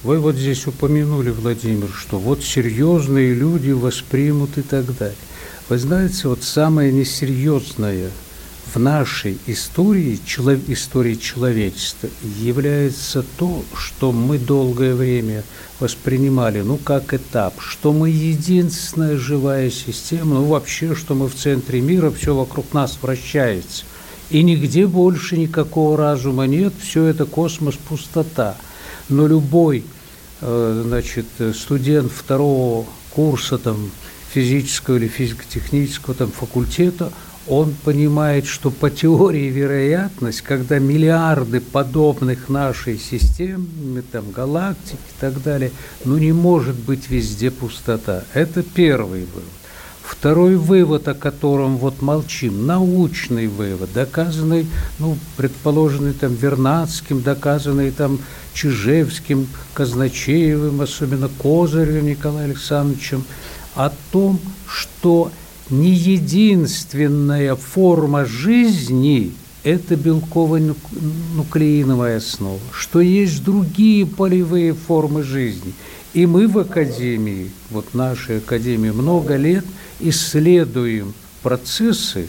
вы 0.03 0.19
вот 0.19 0.37
здесь 0.37 0.67
упомянули, 0.67 1.31
Владимир, 1.31 1.89
что 1.89 2.19
вот 2.19 2.43
серьезные 2.43 3.35
люди 3.35 3.71
воспримут 3.71 4.59
и 4.59 4.63
так 4.63 4.97
далее. 4.97 5.17
Вы 5.69 5.79
знаете, 5.79 6.29
вот 6.29 6.43
самое 6.43 6.93
несерьезное– 6.93 8.11
в 8.75 8.79
нашей 8.79 9.39
истории, 9.47 10.19
истории 10.69 11.15
человечества 11.15 12.09
является 12.39 13.25
то, 13.37 13.65
что 13.75 14.13
мы 14.13 14.39
долгое 14.39 14.95
время 14.95 15.43
воспринимали, 15.81 16.61
ну, 16.61 16.77
как 16.77 17.13
этап, 17.15 17.55
что 17.61 17.93
мы 17.93 18.11
единственная 18.11 19.17
живая 19.17 19.71
система, 19.71 20.37
ну, 20.37 20.45
вообще, 20.45 20.95
что 20.95 21.15
мы 21.15 21.29
в 21.29 21.35
центре 21.35 21.81
мира, 21.81 22.11
все 22.11 22.35
вокруг 22.35 22.73
нас 22.73 22.99
вращается. 23.03 23.85
И 24.31 24.43
нигде 24.45 24.87
больше 24.87 25.37
никакого 25.37 25.97
разума 25.97 26.47
нет, 26.47 26.73
все 26.81 27.07
это 27.07 27.25
космос, 27.25 27.75
пустота. 27.75 28.57
Но 29.09 29.27
любой, 29.27 29.85
э, 30.41 30.83
значит, 30.87 31.27
студент 31.57 32.13
второго 32.13 32.87
курса 33.11 33.59
там, 33.59 33.91
физического 34.33 34.97
или 34.97 35.09
физико-технического 35.09 36.15
там, 36.15 36.31
факультета– 36.31 37.13
он 37.51 37.75
понимает, 37.85 38.47
что 38.47 38.71
по 38.71 38.91
теории 38.91 39.51
вероятность, 39.51 40.41
когда 40.41 40.79
миллиарды 40.79 41.61
подобных 41.61 42.49
нашей 42.49 42.97
системе, 42.97 44.03
там, 44.13 44.31
галактик 44.31 44.95
и 44.95 45.21
так 45.21 45.43
далее, 45.43 45.73
ну 46.05 46.17
не 46.17 46.33
может 46.33 46.77
быть 46.77 47.11
везде 47.11 47.51
пустота. 47.51 48.23
Это 48.35 48.63
первый 48.63 49.25
вывод. 49.25 49.51
Второй 50.01 50.55
вывод, 50.57 51.09
о 51.09 51.15
котором 51.15 51.77
вот 51.77 52.03
молчим, 52.03 52.67
научный 52.67 53.49
вывод, 53.49 53.93
доказанный, 53.93 54.67
ну, 55.01 55.17
предположенный 55.37 56.13
там 56.13 56.35
Вернадским, 56.35 57.21
доказанный 57.21 57.91
там 57.91 58.21
Чижевским, 58.55 59.49
Казначеевым, 59.75 60.81
особенно 60.81 61.29
Козыревым 61.29 62.07
Николаем 62.07 62.51
Александровичем, 62.51 63.25
о 63.75 63.91
том, 64.13 64.39
что 64.69 65.33
не 65.71 65.91
единственная 65.93 67.55
форма 67.55 68.25
жизни– 68.25 69.33
это 69.63 69.97
белковая 69.97 70.75
нуклеиновая 71.35 72.17
основа, 72.17 72.59
что 72.73 73.01
есть 73.01 73.45
другие 73.45 74.07
полевые 74.07 74.75
формы 74.75 75.23
жизни. 75.23 75.73
И 76.13 76.27
мы 76.27 76.49
в 76.49 76.59
Академии, 76.59 77.51
вот 77.71 77.95
нашей 77.95 78.39
Академии, 78.39 78.91
много 78.91 79.37
лет 79.37 79.65
исследуем 80.01 81.15
процессы 81.43 82.27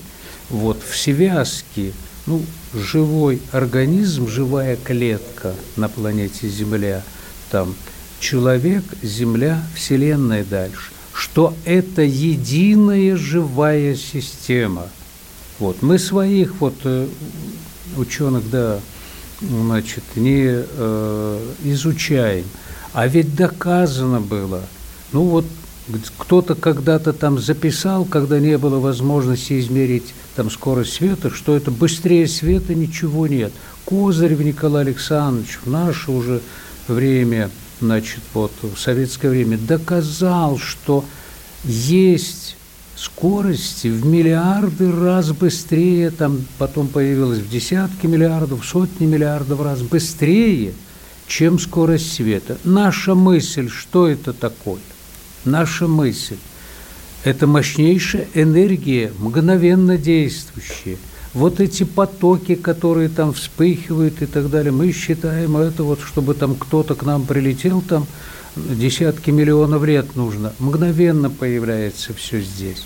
вот, 0.50 0.78
в 0.88 0.96
связке, 0.96 1.94
ну, 2.28 2.44
живой 2.74 3.42
организм, 3.52 4.28
живая 4.28 4.76
клетка 4.76 5.56
на 5.78 5.90
планете 5.90 6.48
Земля, 6.48 7.02
там 7.50 7.74
человек, 8.20 8.84
Земля, 9.02 9.64
Вселенная 9.74 10.44
дальше 10.44 10.92
что 11.14 11.54
это 11.66 12.02
единая 12.02 13.16
живая 13.18 13.96
система. 13.96 14.88
Вот. 15.60 15.82
Мы 15.82 16.00
своих 16.00 16.60
вот 16.60 16.76
э, 16.84 17.08
ученых, 17.98 18.50
да, 18.50 18.80
значит, 19.42 20.04
не 20.16 20.46
э, 20.48 21.54
изучаем. 21.64 22.46
А 22.94 23.08
ведь 23.08 23.36
доказано 23.36 24.20
было. 24.20 24.62
Ну 25.12 25.24
вот 25.24 25.46
кто-то 26.18 26.56
когда-то 26.56 27.14
там 27.14 27.40
записал, 27.40 28.06
когда 28.06 28.40
не 28.40 28.58
было 28.58 28.80
возможности 28.80 29.60
измерить 29.60 30.14
там 30.36 30.50
скорость 30.50 30.94
света, 30.94 31.30
что 31.30 31.56
это 31.56 31.72
быстрее 31.72 32.28
света 32.28 32.74
ничего 32.74 33.28
нет. 33.28 33.52
Козырев 33.86 34.40
Николай 34.40 34.84
Александрович 34.84 35.60
в 35.64 35.70
наше 35.70 36.12
уже 36.12 36.42
время– 36.88 37.50
значит, 37.82 38.22
вот 38.34 38.52
в 38.62 38.78
советское 38.78 39.30
время 39.30 39.58
доказал, 39.58 40.58
что 40.58 41.04
есть 41.64 42.56
скорости 42.96 43.88
в 43.88 44.06
миллиарды 44.06 44.92
раз 44.92 45.32
быстрее, 45.32 46.12
там 46.12 46.46
потом 46.58 46.88
появилось 46.88 47.40
в 47.40 47.50
десятки 47.50 48.06
миллиардов, 48.06 48.66
сотни 48.66 49.06
миллиардов 49.06 49.62
раз 49.62 49.82
быстрее, 49.82 50.74
чем 51.28 51.60
скорость 51.60 52.14
света. 52.14 52.58
Наша 52.64 53.16
мысль, 53.16 53.70
что 53.70 54.08
это 54.08 54.34
такое? 54.34 54.82
Наша 55.44 55.88
мысль– 55.88 56.38
это 57.24 57.48
мощнейшая 57.48 58.28
энергия, 58.34 59.12
мгновенно 59.20 59.98
действующая– 59.98 60.98
вот 61.34 61.60
эти 61.60 61.84
потоки, 61.84 62.56
которые 62.56 63.10
там 63.10 63.34
вспыхивают 63.34 64.22
и 64.22 64.26
так 64.26 64.50
далее, 64.50 64.72
мы 64.72 64.92
считаем 64.92 65.58
это 65.58 65.84
вот, 65.84 66.00
чтобы 66.02 66.34
там 66.34 66.56
кто-то 66.56 66.96
к 66.96 67.04
нам 67.04 67.26
прилетел, 67.26 67.82
там 67.82 68.06
десятки 68.56 69.32
миллионов 69.32 69.84
лет 69.84 70.16
нужно. 70.16 70.54
Мгновенно 70.60 71.30
появляется 71.30 72.14
все 72.14 72.42
здесь. 72.42 72.84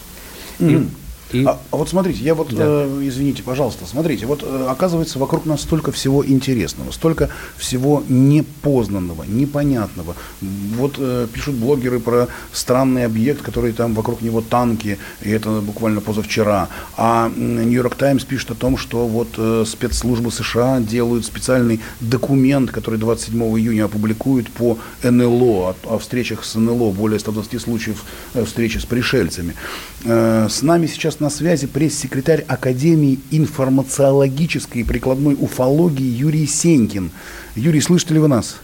И, 0.59 0.87
И... 1.31 1.43
А, 1.43 1.59
а 1.71 1.77
вот 1.77 1.89
смотрите, 1.89 2.23
я 2.23 2.35
вот, 2.35 2.53
да. 2.53 2.63
э, 2.65 2.99
извините, 3.03 3.43
пожалуйста, 3.43 3.85
смотрите, 3.85 4.25
вот 4.25 4.43
э, 4.43 4.67
оказывается 4.69 5.19
вокруг 5.19 5.45
нас 5.45 5.61
столько 5.61 5.91
всего 5.91 6.25
интересного, 6.25 6.91
столько 6.91 7.29
всего 7.57 8.03
непознанного, 8.07 9.23
непонятного. 9.23 10.15
Вот 10.41 10.95
э, 10.99 11.27
пишут 11.33 11.55
блогеры 11.55 11.99
про 11.99 12.27
странный 12.51 13.05
объект, 13.05 13.41
который 13.41 13.73
там 13.73 13.93
вокруг 13.93 14.21
него 14.21 14.41
танки, 14.41 14.99
и 15.21 15.29
это 15.31 15.61
буквально 15.61 16.01
позавчера. 16.01 16.69
А 16.95 17.31
Нью-Йорк 17.35 17.95
Таймс 17.95 18.23
пишет 18.23 18.51
о 18.51 18.55
том, 18.55 18.77
что 18.77 19.07
вот 19.07 19.29
э, 19.37 19.63
спецслужбы 19.65 20.31
США 20.31 20.79
делают 20.79 21.25
специальный 21.25 21.79
документ, 21.99 22.71
который 22.71 22.99
27 22.99 23.41
июня 23.59 23.85
опубликуют 23.85 24.49
по 24.51 24.77
НЛО, 25.03 25.75
о, 25.83 25.95
о 25.95 25.99
встречах 25.99 26.45
с 26.45 26.55
НЛО, 26.55 26.91
более 26.91 27.19
120 27.19 27.59
случаев 27.61 28.03
э, 28.33 28.45
встречи 28.45 28.77
с 28.77 28.85
пришельцами. 28.85 29.55
Э, 30.03 30.47
с 30.49 30.61
нами 30.61 30.87
сейчас 30.87 31.14
на 31.19 31.29
связи 31.29 31.67
пресс-секретарь 31.67 32.43
Академии 32.47 33.19
информациологической 33.31 34.81
и 34.81 34.85
прикладной 34.85 35.35
уфологии 35.39 36.05
Юрий 36.05 36.47
Сенькин. 36.47 37.11
Юрий, 37.55 37.81
слышите 37.81 38.13
ли 38.13 38.19
вы 38.19 38.27
нас? 38.27 38.57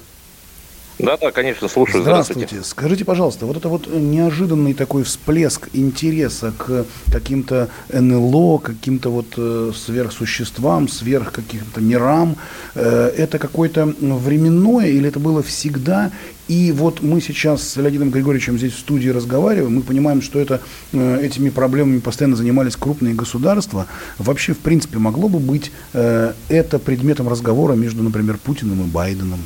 Да, 1.00 1.18
да, 1.18 1.32
конечно, 1.32 1.68
слушаю. 1.68 2.04
Здравствуйте. 2.04 2.48
Здравствуйте. 2.48 2.70
Скажите, 2.70 3.06
пожалуйста, 3.06 3.46
вот 3.46 3.58
это 3.58 3.70
вот 3.70 3.88
неожиданный 3.88 4.74
такой 4.74 5.04
всплеск 5.04 5.70
интереса 5.74 6.54
к 6.58 6.86
каким-то 7.12 7.70
НЛО, 7.92 8.60
каким-то 8.60 9.10
вот 9.10 9.34
э, 9.38 9.72
сверхсуществам, 9.76 10.88
сверх 10.88 11.32
каким-то 11.32 11.82
мирам, 11.82 12.36
э, 12.76 13.12
это 13.18 13.40
какое-то 13.40 13.94
временное 14.00 14.88
или 14.88 15.08
это 15.08 15.20
было 15.20 15.42
всегда? 15.42 16.12
И 16.48 16.72
вот 16.72 17.02
мы 17.02 17.22
сейчас 17.22 17.64
с 17.68 17.78
Леонидом 17.78 18.12
Григорьевичем 18.12 18.58
здесь 18.58 18.74
в 18.74 18.80
студии 18.80 19.10
разговариваем, 19.10 19.76
мы 19.76 19.82
понимаем, 19.82 20.22
что 20.22 20.40
это, 20.40 20.62
э, 20.92 21.20
этими 21.24 21.50
проблемами 21.50 22.00
постоянно 22.00 22.36
занимались 22.36 22.76
крупные 22.76 23.14
государства. 23.14 23.88
Вообще, 24.18 24.54
в 24.54 24.60
принципе, 24.60 25.00
могло 25.00 25.30
бы 25.30 25.40
быть 25.40 25.72
это 25.94 26.80
предметом 26.80 27.30
разговора 27.30 27.74
между, 27.74 28.04
например, 28.04 28.38
Путиным 28.38 28.82
и 28.82 28.86
Байденом? 28.86 29.40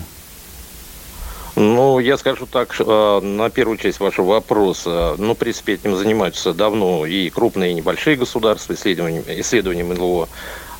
Ну, 1.57 1.99
я 1.99 2.17
скажу 2.17 2.47
так, 2.47 2.75
э, 2.79 3.19
на 3.21 3.49
первую 3.49 3.77
часть 3.77 4.01
вашего 4.01 4.25
вопроса, 4.31 5.15
ну, 5.17 5.35
в 5.35 5.37
принципе, 5.37 5.75
этим 5.75 5.95
занимаются 5.95 6.53
давно 6.53 7.05
и 7.05 7.29
крупные, 7.29 7.71
и 7.71 7.73
небольшие 7.75 8.17
государства 8.17 8.73
исследованием, 8.73 9.23
исследованием 9.27 9.87
НЛО. 9.93 10.27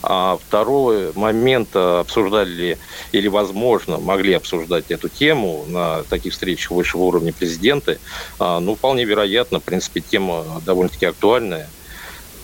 А 0.04 0.38
второй 0.38 1.14
момент 1.14 1.76
обсуждали 1.76 2.78
или, 3.14 3.28
возможно, 3.30 4.00
могли 4.00 4.34
обсуждать 4.34 4.92
эту 4.92 5.08
тему 5.10 5.66
на 5.66 6.04
таких 6.04 6.34
встречах 6.34 6.72
высшего 6.72 7.04
уровня 7.04 7.34
президенты. 7.34 8.00
А, 8.38 8.60
ну, 8.60 8.76
вполне 8.76 9.06
вероятно, 9.06 9.62
в 9.62 9.64
принципе, 9.64 10.02
тема 10.02 10.60
довольно-таки 10.62 11.06
актуальная. 11.06 11.72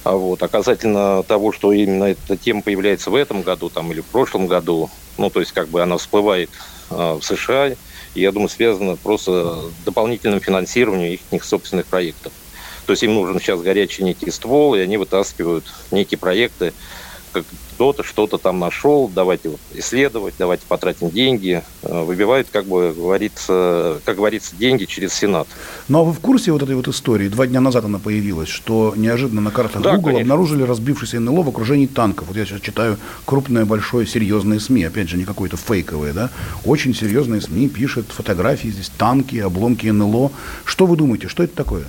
А 0.03 0.15
вот, 0.15 0.41
а 0.41 0.49
касательно 0.49 1.23
того, 1.23 1.51
что 1.51 1.71
именно 1.73 2.05
эта 2.05 2.37
тема 2.37 2.63
появляется 2.63 3.11
в 3.11 3.15
этом 3.15 3.43
году 3.43 3.69
там, 3.69 3.91
или 3.91 4.01
в 4.01 4.09
прошлом 4.09 4.47
году, 4.47 4.89
ну, 5.17 5.29
то 5.29 5.39
есть 5.41 5.51
как 5.51 5.69
бы 5.69 5.81
она 5.83 5.97
всплывает 5.97 6.51
э, 6.89 6.95
в 6.95 7.21
США, 7.21 7.75
я 8.19 8.31
думаю, 8.31 8.49
связано 8.49 8.97
просто 8.97 9.71
с 9.71 9.75
дополнительным 9.77 10.41
финансированием 10.41 11.19
их 11.31 11.43
собственных 11.43 11.87
проектов. 11.87 12.33
То 12.85 12.91
есть 12.93 13.03
им 13.03 13.13
нужен 13.13 13.39
сейчас 13.39 13.61
горячий 13.61 14.03
некий 14.03 14.29
ствол, 14.31 14.75
и 14.75 14.79
они 14.79 14.97
вытаскивают 14.97 15.67
некие 15.91 16.17
проекты, 16.19 16.75
как 17.31 17.45
кто-то 17.73 18.03
что-то 18.03 18.37
там 18.37 18.59
нашел, 18.59 19.09
давайте 19.13 19.49
вот 19.49 19.59
исследовать, 19.73 20.35
давайте 20.37 20.63
потратим 20.67 21.09
деньги, 21.09 21.63
э, 21.81 22.03
выбивают, 22.03 22.47
как 22.51 22.65
бы 22.65 22.93
говорится, 22.95 23.99
как 24.05 24.17
говорится, 24.17 24.55
деньги 24.55 24.85
через 24.85 25.13
Сенат. 25.13 25.47
Ну 25.87 25.99
а 25.99 26.03
вы 26.03 26.13
в 26.13 26.19
курсе 26.19 26.51
вот 26.51 26.61
этой 26.61 26.75
вот 26.75 26.87
истории? 26.87 27.27
Два 27.27 27.47
дня 27.47 27.59
назад 27.59 27.85
она 27.85 27.97
появилась, 27.97 28.49
что 28.49 28.93
неожиданно 28.95 29.41
на 29.41 29.51
картах 29.51 29.81
да, 29.81 29.95
Google 29.95 30.11
конечно. 30.11 30.21
обнаружили 30.21 30.63
разбившийся 30.63 31.19
НЛО 31.19 31.43
в 31.43 31.49
окружении 31.49 31.87
танков. 31.87 32.27
Вот 32.27 32.37
я 32.37 32.45
сейчас 32.45 32.61
читаю 32.61 32.97
крупное, 33.25 33.65
большое, 33.65 34.05
серьезные 34.05 34.59
СМИ, 34.59 34.83
опять 34.83 35.09
же, 35.09 35.17
не 35.17 35.25
какое-то 35.25 35.57
фейковое, 35.57 36.13
да? 36.13 36.29
Очень 36.65 36.93
серьезные 36.93 37.41
СМИ 37.41 37.69
пишут 37.69 38.07
фотографии 38.09 38.67
здесь, 38.67 38.91
танки, 38.95 39.37
обломки 39.37 39.87
НЛО. 39.87 40.31
Что 40.65 40.85
вы 40.85 40.97
думаете, 40.97 41.27
что 41.27 41.43
это 41.43 41.55
такое? 41.55 41.85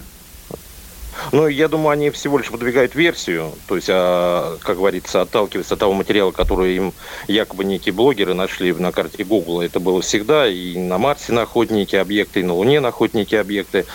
Ну, 1.30 1.46
я 1.46 1.68
думаю, 1.68 1.90
они 1.90 2.10
всего 2.10 2.38
лишь 2.38 2.50
выдвигают 2.50 2.94
версию, 2.94 3.52
то 3.68 3.76
есть, 3.76 3.88
а, 3.90 4.58
как 4.60 4.76
говорится, 4.76 5.20
отталкиваются 5.20 5.74
от 5.74 5.80
того 5.80 5.92
материала, 5.92 6.32
который 6.32 6.76
им 6.76 6.94
якобы 7.28 7.64
некие 7.64 7.92
блогеры 7.92 8.34
нашли 8.34 8.72
на 8.72 8.92
карте 8.92 9.22
Google. 9.24 9.60
Это 9.60 9.78
было 9.78 10.02
всегда 10.02 10.48
и 10.48 10.76
на 10.76 10.98
Марсе 10.98 11.32
находят 11.32 11.72
некие 11.72 12.00
объекты, 12.00 12.40
и 12.40 12.44
на 12.44 12.54
Луне 12.54 12.80
находят 12.80 13.14
некие 13.14 13.40
объекты. 13.40 13.86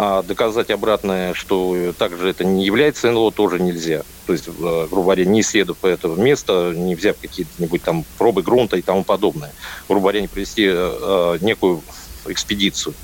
А 0.00 0.22
доказать 0.22 0.70
обратное, 0.70 1.34
что 1.34 1.92
также 1.98 2.28
это 2.28 2.44
не 2.44 2.64
является 2.64 3.10
НЛО, 3.10 3.32
тоже 3.32 3.58
нельзя. 3.58 4.02
То 4.26 4.32
есть, 4.32 4.46
э, 4.46 4.50
грубо 4.88 5.02
говоря, 5.02 5.24
не 5.24 5.40
исследуя 5.40 5.76
этого 5.82 6.14
места, 6.14 6.72
не 6.72 6.94
взяв 6.94 7.16
какие-нибудь 7.20 7.82
там 7.82 8.04
пробы 8.16 8.44
грунта 8.44 8.76
и 8.76 8.82
тому 8.82 9.02
подобное. 9.02 9.52
Грубо 9.88 10.02
говоря, 10.02 10.20
не 10.20 10.28
провести 10.28 10.68
э 10.68 11.38
некую 11.40 11.82
экспедицию. 12.26 12.94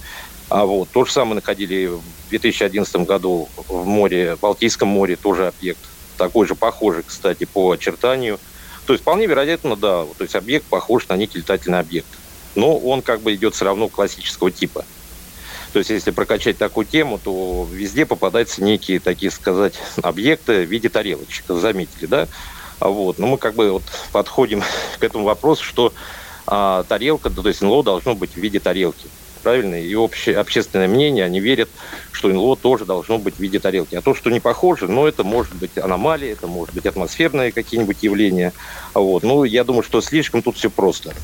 А 0.50 0.64
вот 0.64 0.90
то 0.90 1.04
же 1.04 1.12
самое 1.12 1.36
находили 1.36 1.86
в 1.86 2.28
2011 2.28 2.96
году 2.96 3.48
в 3.68 3.86
море, 3.86 4.36
в 4.36 4.40
Балтийском 4.40 4.88
море, 4.88 5.16
тоже 5.16 5.48
объект. 5.48 5.80
Такой 6.16 6.46
же 6.46 6.54
похожий, 6.54 7.02
кстати, 7.02 7.44
по 7.44 7.70
очертанию. 7.70 8.38
То 8.86 8.92
есть 8.92 9.02
вполне 9.02 9.26
вероятно, 9.26 9.76
да, 9.76 10.04
то 10.04 10.22
есть 10.22 10.36
объект 10.36 10.66
похож 10.66 11.08
на 11.08 11.16
некий 11.16 11.38
летательный 11.38 11.78
объект. 11.78 12.08
Но 12.54 12.76
он 12.76 13.02
как 13.02 13.20
бы 13.20 13.34
идет 13.34 13.54
все 13.54 13.64
равно 13.64 13.88
классического 13.88 14.50
типа. 14.50 14.84
То 15.72 15.78
есть 15.78 15.90
если 15.90 16.12
прокачать 16.12 16.58
такую 16.58 16.86
тему, 16.86 17.18
то 17.18 17.66
везде 17.70 18.06
попадаются 18.06 18.62
некие, 18.62 19.00
такие 19.00 19.32
сказать, 19.32 19.74
объекты 20.02 20.64
в 20.64 20.70
виде 20.70 20.88
тарелочек. 20.88 21.46
Заметили, 21.48 22.06
да? 22.06 22.28
А 22.78 22.90
вот. 22.90 23.18
Но 23.18 23.26
мы 23.26 23.38
как 23.38 23.54
бы 23.54 23.72
вот 23.72 23.82
подходим 24.12 24.62
к 25.00 25.02
этому 25.02 25.24
вопросу, 25.24 25.64
что 25.64 25.92
а, 26.46 26.84
тарелка, 26.84 27.30
то 27.30 27.48
есть 27.48 27.62
НЛО 27.62 27.82
должно 27.82 28.14
быть 28.14 28.34
в 28.34 28.36
виде 28.36 28.60
тарелки 28.60 29.08
правильно? 29.44 29.76
И 29.76 29.94
общее, 29.94 30.38
общественное 30.38 30.88
мнение, 30.88 31.24
они 31.24 31.38
верят, 31.38 31.68
что 32.10 32.28
НЛО 32.28 32.56
тоже 32.56 32.86
должно 32.86 33.18
быть 33.18 33.36
в 33.36 33.38
виде 33.38 33.60
тарелки. 33.60 33.94
А 33.94 34.02
то, 34.02 34.14
что 34.14 34.30
не 34.30 34.40
похоже, 34.40 34.88
ну, 34.88 35.06
это 35.06 35.22
может 35.22 35.54
быть 35.54 35.76
аномалия, 35.78 36.32
это 36.32 36.48
может 36.48 36.74
быть 36.74 36.86
атмосферные 36.86 37.52
какие-нибудь 37.52 38.02
явления. 38.02 38.54
Вот. 38.94 39.22
Ну, 39.22 39.44
я 39.44 39.62
думаю, 39.62 39.82
что 39.82 40.00
слишком 40.00 40.42
тут 40.42 40.56
все 40.56 40.70
просто. 40.70 41.14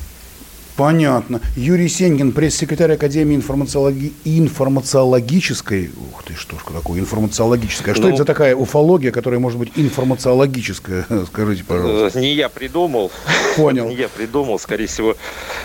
Понятно. 0.75 1.41
Юрий 1.55 1.89
Сенькин, 1.89 2.31
пресс-секретарь 2.31 2.93
Академии 2.93 3.35
информациологи... 3.35 4.13
информациологической. 4.25 5.91
Ух 6.11 6.23
ты, 6.23 6.35
что 6.35 6.57
ж 6.57 6.61
такое 6.73 6.99
информациологическая? 6.99 7.93
Что 7.93 8.03
ну, 8.03 8.09
это 8.09 8.17
за 8.17 8.25
такая 8.25 8.55
уфология, 8.55 9.11
которая 9.11 9.39
может 9.39 9.59
быть 9.59 9.71
информациологическая? 9.75 11.05
Скажите, 11.27 11.63
пожалуйста. 11.63 12.19
Не 12.19 12.33
я 12.33 12.49
придумал. 12.49 13.11
Понял. 13.55 13.89
Не 13.89 13.95
я 13.95 14.09
придумал. 14.09 14.59
Скорее 14.59 14.87
всего, 14.87 15.15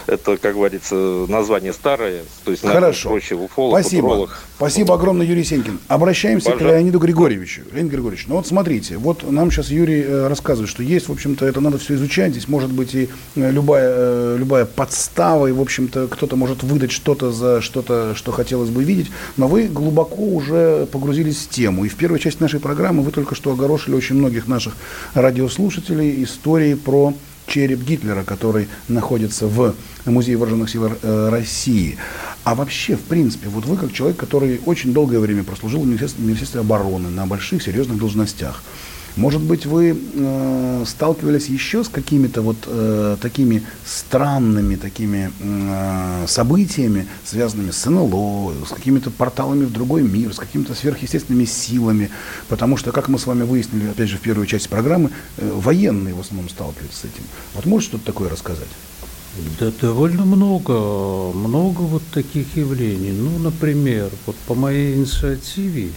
это, 0.06 0.36
как 0.36 0.54
говорится, 0.54 0.94
название 1.28 1.72
старое. 1.72 2.22
То 2.44 2.50
есть, 2.50 2.62
Хорошо. 2.62 3.10
Проще 3.10 3.34
уфолог, 3.34 3.80
Спасибо. 3.80 4.02
Футуролог. 4.02 4.38
Спасибо 4.56 4.94
огромное, 4.94 5.26
Юрий 5.26 5.44
Сенькин. 5.44 5.78
Обращаемся 5.86 6.50
Пожалуйста. 6.50 6.68
к 6.68 6.72
Леониду 6.72 6.98
Григорьевичу. 6.98 7.62
Леонид 7.72 7.92
Григорьевич, 7.92 8.26
ну 8.26 8.36
вот 8.36 8.46
смотрите, 8.46 8.96
вот 8.96 9.30
нам 9.30 9.50
сейчас 9.50 9.68
Юрий 9.68 10.02
э, 10.02 10.28
рассказывает, 10.28 10.70
что 10.70 10.82
есть, 10.82 11.08
в 11.08 11.12
общем-то, 11.12 11.44
это 11.44 11.60
надо 11.60 11.76
все 11.78 11.94
изучать. 11.94 12.32
Здесь 12.32 12.48
может 12.48 12.72
быть 12.72 12.94
и 12.94 13.08
э, 13.34 13.50
любая, 13.50 13.84
э, 13.86 14.36
любая 14.38 14.64
подстава, 14.64 14.95
и, 15.48 15.52
в 15.52 15.60
общем-то, 15.60 16.08
кто-то 16.08 16.36
может 16.36 16.62
выдать 16.62 16.92
что-то 16.92 17.32
за 17.32 17.60
что-то, 17.60 18.14
что 18.14 18.32
хотелось 18.32 18.70
бы 18.70 18.84
видеть. 18.84 19.10
Но 19.36 19.48
вы 19.48 19.68
глубоко 19.68 20.22
уже 20.22 20.86
погрузились 20.86 21.36
в 21.36 21.48
тему. 21.50 21.84
И 21.84 21.88
в 21.88 21.96
первой 21.96 22.18
части 22.18 22.40
нашей 22.40 22.60
программы 22.60 23.02
вы 23.02 23.10
только 23.12 23.34
что 23.34 23.52
огорошили 23.52 23.94
очень 23.94 24.16
многих 24.16 24.48
наших 24.48 24.74
радиослушателей 25.14 26.22
историей 26.24 26.74
про 26.74 27.14
череп 27.46 27.82
Гитлера, 27.82 28.24
который 28.24 28.68
находится 28.88 29.46
в 29.46 29.74
Музее 30.04 30.36
вооруженных 30.36 30.70
сил 30.70 30.90
э, 31.02 31.28
России. 31.30 31.96
А 32.44 32.54
вообще, 32.54 32.96
в 32.96 33.02
принципе, 33.02 33.48
вот 33.48 33.64
вы 33.66 33.76
как 33.76 33.92
человек, 33.92 34.16
который 34.16 34.60
очень 34.66 34.92
долгое 34.92 35.18
время 35.18 35.44
прослужил 35.44 35.80
в 35.82 35.86
Министерстве 35.86 36.60
обороны 36.60 37.08
на 37.08 37.26
больших 37.26 37.62
серьезных 37.62 37.98
должностях, 37.98 38.62
может 39.16 39.40
быть, 39.40 39.64
вы 39.64 39.96
э, 39.96 40.84
сталкивались 40.86 41.46
еще 41.46 41.82
с 41.82 41.88
какими-то 41.88 42.42
вот 42.42 42.56
э, 42.66 43.16
такими 43.20 43.62
странными 43.84 44.76
такими 44.76 45.32
э, 45.40 46.24
событиями, 46.28 47.06
связанными 47.24 47.70
с 47.70 47.86
НЛО, 47.86 48.52
с 48.66 48.72
какими-то 48.72 49.10
порталами 49.10 49.64
в 49.64 49.72
другой 49.72 50.02
мир, 50.02 50.34
с 50.34 50.38
какими-то 50.38 50.74
сверхъестественными 50.74 51.46
силами, 51.46 52.10
потому 52.48 52.76
что, 52.76 52.92
как 52.92 53.08
мы 53.08 53.18
с 53.18 53.26
вами 53.26 53.44
выяснили, 53.44 53.88
опять 53.88 54.10
же, 54.10 54.18
в 54.18 54.20
первой 54.20 54.46
части 54.46 54.68
программы, 54.68 55.10
э, 55.38 55.50
военные 55.50 56.14
в 56.14 56.20
основном 56.20 56.50
сталкиваются 56.50 57.00
с 57.00 57.04
этим. 57.04 57.24
Вот 57.54 57.64
можете 57.64 57.92
что-то 57.92 58.06
такое 58.06 58.28
рассказать? 58.28 58.68
Да 59.58 59.70
довольно 59.80 60.24
много, 60.24 61.32
много 61.32 61.80
вот 61.80 62.02
таких 62.12 62.56
явлений. 62.56 63.12
Ну, 63.12 63.38
например, 63.38 64.10
вот 64.26 64.36
по 64.46 64.54
моей 64.54 64.94
инициативе 64.94 65.90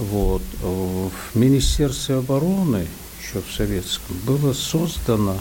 вот. 0.00 0.42
В 0.62 1.10
Министерстве 1.34 2.16
обороны, 2.16 2.86
еще 3.22 3.42
в 3.46 3.54
советском, 3.54 4.16
было 4.26 4.52
создано 4.52 5.38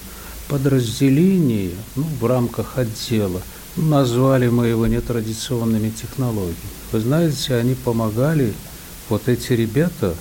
подразделение 0.49 1.71
ну, 1.95 2.03
в 2.03 2.25
рамках 2.25 2.77
отдела. 2.77 3.41
Ну, 3.77 3.85
назвали 3.85 4.49
мы 4.49 4.67
его 4.67 4.85
нетрадиционными 4.87 5.89
технологиями. 5.89 6.57
Вы 6.91 6.99
знаете, 6.99 7.55
они 7.55 7.75
помогали, 7.75 8.53
вот 9.07 9.29
эти 9.29 9.53
ребята 9.53 10.13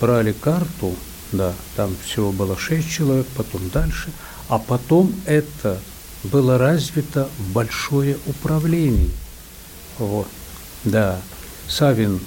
брали 0.00 0.32
карту, 0.32 0.94
да, 1.32 1.52
там 1.76 1.94
всего 2.04 2.32
было 2.32 2.56
шесть 2.56 2.90
человек, 2.90 3.26
потом 3.36 3.68
дальше, 3.70 4.10
а 4.48 4.58
потом 4.58 5.12
это 5.26 5.78
было 6.24 6.56
развито 6.56 7.28
в 7.38 7.52
большое 7.52 8.16
управление. 8.26 9.10
Вот, 9.98 10.28
да. 10.84 11.20
Савин 11.68 12.20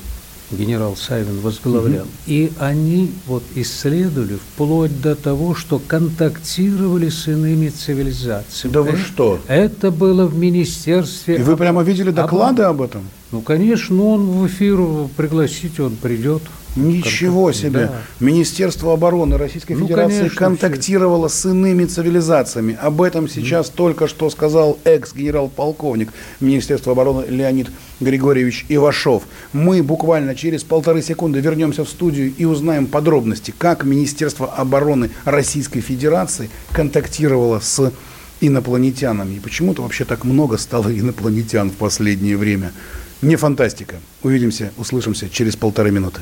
генерал 0.51 0.95
Савин 0.95 1.39
возглавлял. 1.41 2.03
Угу. 2.03 2.11
И 2.27 2.51
они 2.59 3.11
вот 3.27 3.43
исследовали 3.55 4.35
вплоть 4.35 5.01
до 5.01 5.15
того, 5.15 5.55
что 5.55 5.79
контактировали 5.79 7.09
с 7.09 7.27
иными 7.27 7.69
цивилизациями. 7.69 8.73
Да 8.73 8.81
вы 8.81 8.97
что? 8.97 9.39
Это 9.47 9.91
было 9.91 10.25
в 10.25 10.37
Министерстве... 10.37 11.37
И 11.37 11.41
вы 11.41 11.57
прямо 11.57 11.83
видели 11.83 12.11
доклады 12.11 12.63
об, 12.63 12.81
об 12.81 12.81
этом? 12.83 13.03
Ну, 13.31 13.41
конечно, 13.41 14.03
он 14.03 14.25
в 14.25 14.47
эфир 14.47 14.77
пригласите, 15.17 15.83
он 15.83 15.95
придет. 15.95 16.43
Ничего 16.75 17.51
себе! 17.53 17.87
Да. 17.87 18.01
Министерство 18.19 18.93
обороны 18.93 19.37
Российской 19.37 19.73
ну, 19.73 19.85
Федерации 19.85 20.17
конечно, 20.17 20.37
контактировало 20.37 21.29
все. 21.29 21.37
с 21.37 21.45
иными 21.51 21.85
цивилизациями. 21.85 22.77
Об 22.81 23.01
этом 23.01 23.29
сейчас 23.29 23.67
mm. 23.67 23.73
только 23.75 24.07
что 24.07 24.29
сказал 24.29 24.77
экс-генерал-полковник 24.83 26.11
Министерства 26.41 26.91
обороны 26.91 27.25
Леонид 27.27 27.69
Григорьевич 28.01 28.65
Ивашов. 28.67 29.23
Мы 29.53 29.81
буквально 29.83 30.35
через 30.35 30.63
полторы 30.63 31.01
секунды 31.01 31.39
вернемся 31.39 31.85
в 31.85 31.89
студию 31.89 32.33
и 32.37 32.45
узнаем 32.45 32.87
подробности, 32.87 33.53
как 33.57 33.85
Министерство 33.85 34.47
обороны 34.53 35.11
Российской 35.23 35.79
Федерации 35.79 36.49
контактировало 36.73 37.59
с 37.59 37.93
инопланетянами. 38.41 39.35
И 39.35 39.39
почему-то 39.39 39.81
вообще 39.81 40.03
так 40.03 40.25
много 40.25 40.57
стало 40.57 40.89
инопланетян 40.89 41.71
в 41.71 41.75
последнее 41.75 42.35
время. 42.35 42.73
Не 43.21 43.37
фантастика. 43.37 43.95
Увидимся, 44.23 44.71
услышимся 44.77 45.29
через 45.29 45.55
полторы 45.55 45.91
минуты. 45.91 46.21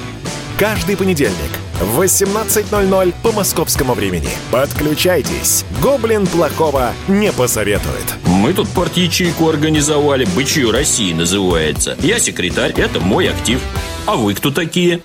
Каждый 0.61 0.95
понедельник– 0.95 1.49
в 1.81 1.99
18.00 1.99 3.15
по 3.23 3.31
московскому 3.31 3.95
времени. 3.95 4.29
Подключайтесь. 4.51 5.65
Гоблин 5.81 6.27
плохого 6.27 6.93
не 7.07 7.31
посоветует. 7.31 8.05
Мы 8.27 8.53
тут 8.53 8.69
порт-ячейку 8.69 9.49
организовали. 9.49 10.25
«Бычью 10.35 10.71
России» 10.71 11.13
называется. 11.13 11.97
Я 12.01 12.19
секретарь, 12.19 12.73
это 12.73 12.99
мой 12.99 13.27
актив. 13.27 13.59
А 14.05 14.15
вы 14.15 14.35
кто 14.35 14.51
такие? 14.51 15.01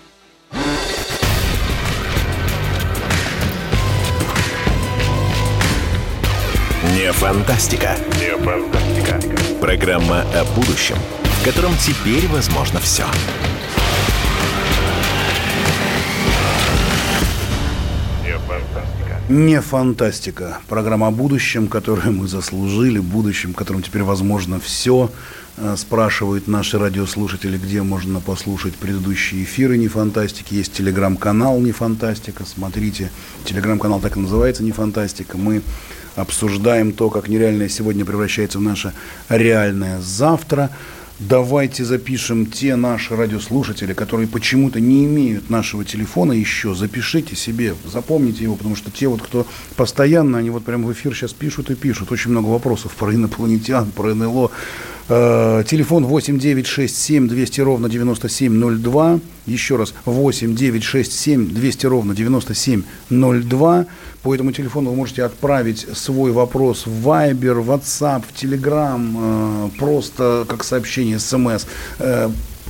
Не 6.99 7.11
фантастика. 7.13 7.97
Не 8.21 8.37
фантастика. 8.45 9.19
Программа 9.63 10.21
о 10.35 10.45
будущем, 10.55 10.97
в 11.41 11.45
котором 11.47 11.73
теперь 11.79 12.27
возможно 12.29 12.79
все. 12.79 13.07
Не 19.29 19.61
фантастика. 19.61 20.59
Программа 20.69 21.09
о 21.09 21.11
будущем, 21.11 21.67
которое 21.67 22.11
мы 22.11 22.29
заслужили, 22.29 23.01
будущем, 23.01 23.55
которым 23.55 23.83
теперь 23.83 24.05
возможно 24.05 24.61
все. 24.61 25.11
Э, 25.57 25.75
спрашивают 25.77 26.47
наши 26.47 26.79
радиослушатели, 26.79 27.59
где 27.59 27.83
можно 27.83 28.21
послушать 28.21 28.77
предыдущие 28.77 29.43
эфиры 29.43 29.79
«Не 29.79 29.89
фантастики». 29.89 30.55
Есть 30.55 30.75
телеграм-канал 30.75 31.59
«Не 31.59 31.73
фантастика». 31.73 32.45
Смотрите, 32.47 33.11
телеграм-канал 33.45 33.99
так 33.99 34.17
и 34.17 34.21
называется 34.21 34.63
«Не 34.63 34.71
фантастика». 34.71 35.37
Мы 35.37 35.63
обсуждаем 36.15 36.93
то, 36.93 37.11
как 37.11 37.27
нереальное 37.29 37.69
сегодня 37.69 38.05
превращается 38.05 38.59
в 38.59 38.63
наше 38.63 38.93
реальное 39.29 40.01
завтра 40.01 40.71
давайте 41.19 41.85
запишем 41.85 42.47
те 42.47 42.77
наши 42.77 43.17
радиослушатели, 43.17 43.93
которые 43.93 44.29
почему-то 44.29 44.81
не 44.81 45.05
имеют 45.05 45.51
нашего 45.51 45.85
телефона 45.85 46.33
еще, 46.33 46.75
запишите 46.75 47.37
себе, 47.37 47.75
запомните 47.85 48.45
его, 48.45 48.57
потому 48.57 48.77
что 48.77 48.91
те 48.91 49.09
вот, 49.09 49.23
кто 49.23 49.47
постоянно, 49.77 50.39
они 50.39 50.51
вот 50.51 50.65
прямо 50.65 50.87
в 50.87 50.93
эфир 50.93 51.15
сейчас 51.15 51.33
пишут 51.33 51.71
и 51.71 51.75
пишут, 51.75 52.13
очень 52.13 52.31
много 52.31 52.49
вопросов 52.49 52.95
про 52.95 53.15
инопланетян, 53.15 53.91
про 53.91 54.15
НЛО, 54.15 54.51
телефон 55.09 56.05
8 56.05 56.39
9 56.39 56.67
6 56.67 56.97
7 56.97 57.29
200 57.29 57.61
ровно 57.61 57.89
9702. 57.89 59.21
Еще 59.47 59.77
раз 59.77 59.95
8 60.05 60.55
9 60.55 60.83
6 60.83 61.13
7 61.13 61.49
200 61.49 61.87
ровно 61.87 62.15
9702. 62.15 63.87
По 64.23 64.35
этому 64.35 64.53
телефону 64.53 64.91
вы 64.91 64.97
можете 64.97 65.23
отправить 65.23 65.87
свой 65.95 66.33
вопрос 66.33 66.87
в 66.87 67.09
Viber, 67.09 67.65
WhatsApp, 67.65 68.25
в 68.29 68.43
Telegram, 68.43 69.69
э, 69.69 69.79
просто 69.79 70.45
как 70.49 70.65
сообщение, 70.65 71.21
смс. 71.21 71.67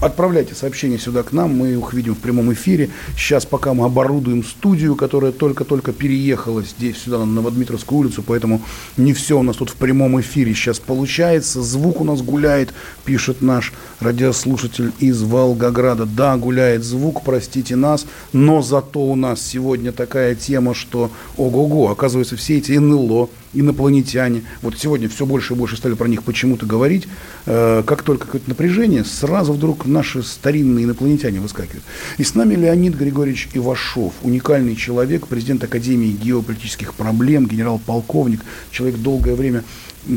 Отправляйте 0.00 0.54
сообщения 0.54 0.98
сюда 0.98 1.22
к 1.22 1.32
нам, 1.32 1.56
мы 1.56 1.70
их 1.70 1.94
видим 1.94 2.14
в 2.14 2.18
прямом 2.18 2.52
эфире. 2.52 2.90
Сейчас 3.16 3.46
пока 3.46 3.72
мы 3.72 3.86
оборудуем 3.86 4.44
студию, 4.44 4.94
которая 4.94 5.32
только-только 5.32 5.94
переехала 5.94 6.62
здесь, 6.62 6.98
сюда, 6.98 7.20
на 7.20 7.24
Новодмитровскую 7.24 8.00
улицу, 8.00 8.22
поэтому 8.22 8.60
не 8.98 9.14
все 9.14 9.38
у 9.38 9.42
нас 9.42 9.56
тут 9.56 9.70
в 9.70 9.76
прямом 9.76 10.20
эфире 10.20 10.52
сейчас 10.54 10.78
получается. 10.80 11.62
Звук 11.62 12.02
у 12.02 12.04
нас 12.04 12.20
гуляет, 12.20 12.74
пишет 13.06 13.40
наш 13.40 13.72
радиослушатель 14.00 14.92
из 14.98 15.22
Волгограда. 15.22 16.04
Да, 16.04 16.36
гуляет 16.36 16.84
звук, 16.84 17.22
простите 17.24 17.74
нас, 17.74 18.04
но 18.34 18.60
зато 18.60 19.00
у 19.00 19.16
нас 19.16 19.40
сегодня 19.40 19.92
такая 19.92 20.34
тема, 20.34 20.74
что 20.74 21.10
ого-го, 21.38 21.90
оказывается, 21.90 22.36
все 22.36 22.58
эти 22.58 22.72
НЛО, 22.72 23.30
инопланетяне. 23.60 24.42
Вот 24.62 24.78
сегодня 24.78 25.08
все 25.08 25.26
больше 25.26 25.54
и 25.54 25.56
больше 25.56 25.76
стали 25.76 25.94
про 25.94 26.08
них 26.08 26.22
почему-то 26.22 26.66
говорить. 26.66 27.08
Э, 27.46 27.82
как 27.86 28.02
только 28.02 28.26
какое-то 28.26 28.48
напряжение, 28.48 29.04
сразу 29.04 29.52
вдруг 29.52 29.86
наши 29.86 30.22
старинные 30.22 30.84
инопланетяне 30.84 31.40
выскакивают. 31.40 31.84
И 32.18 32.24
с 32.24 32.34
нами 32.34 32.54
Леонид 32.54 32.94
Григорьевич 32.94 33.48
Ивашов, 33.54 34.14
уникальный 34.22 34.76
человек, 34.76 35.26
президент 35.26 35.64
Академии 35.64 36.10
геополитических 36.10 36.94
проблем, 36.94 37.46
генерал-полковник, 37.46 38.40
человек 38.70 38.98
долгое 38.98 39.34
время 39.34 39.64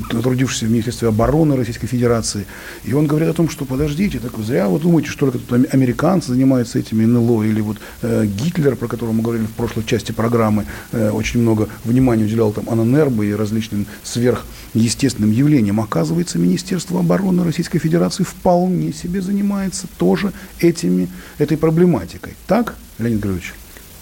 трудившийся 0.10 0.66
в 0.66 0.72
Министерстве 0.72 1.08
обороны 1.08 1.56
Российской 1.56 1.88
Федерации. 1.88 2.46
И 2.84 2.94
он 2.94 3.08
говорит 3.08 3.30
о 3.30 3.34
том, 3.34 3.50
что 3.50 3.66
подождите, 3.66 4.20
так 4.20 4.38
зря 4.40 4.68
вы 4.68 4.80
думаете, 4.80 5.10
что 5.10 5.32
только 5.32 5.40
тут 5.40 5.74
американцы 5.74 6.30
занимаются 6.30 6.80
этими 6.80 7.06
НЛО, 7.06 7.44
или 7.44 7.62
вот 7.62 7.78
э, 8.02 8.26
Гитлер, 8.26 8.76
про 8.76 8.88
которого 8.88 9.14
мы 9.14 9.24
говорили 9.24 9.46
в 9.46 9.52
прошлой 9.52 9.84
части 9.84 10.12
программы, 10.12 10.66
э, 10.92 11.10
очень 11.10 11.42
много 11.42 11.68
внимания 11.84 12.26
уделял 12.26 12.52
там 12.52 12.70
Ананербо 12.70 13.24
и 13.24 13.34
различным 13.34 13.86
сверхъестественным 14.04 15.32
явлениям. 15.32 15.80
Оказывается, 15.80 16.38
Министерство 16.38 17.00
обороны 17.00 17.44
Российской 17.44 17.80
Федерации 17.80 18.24
вполне 18.24 18.94
себе 18.94 19.22
занимается 19.22 19.88
тоже 19.98 20.34
этими, 20.60 21.10
этой 21.38 21.58
проблематикой. 21.58 22.34
Так, 22.48 22.76
Леонид 23.00 23.20
Григорьевич? 23.20 23.54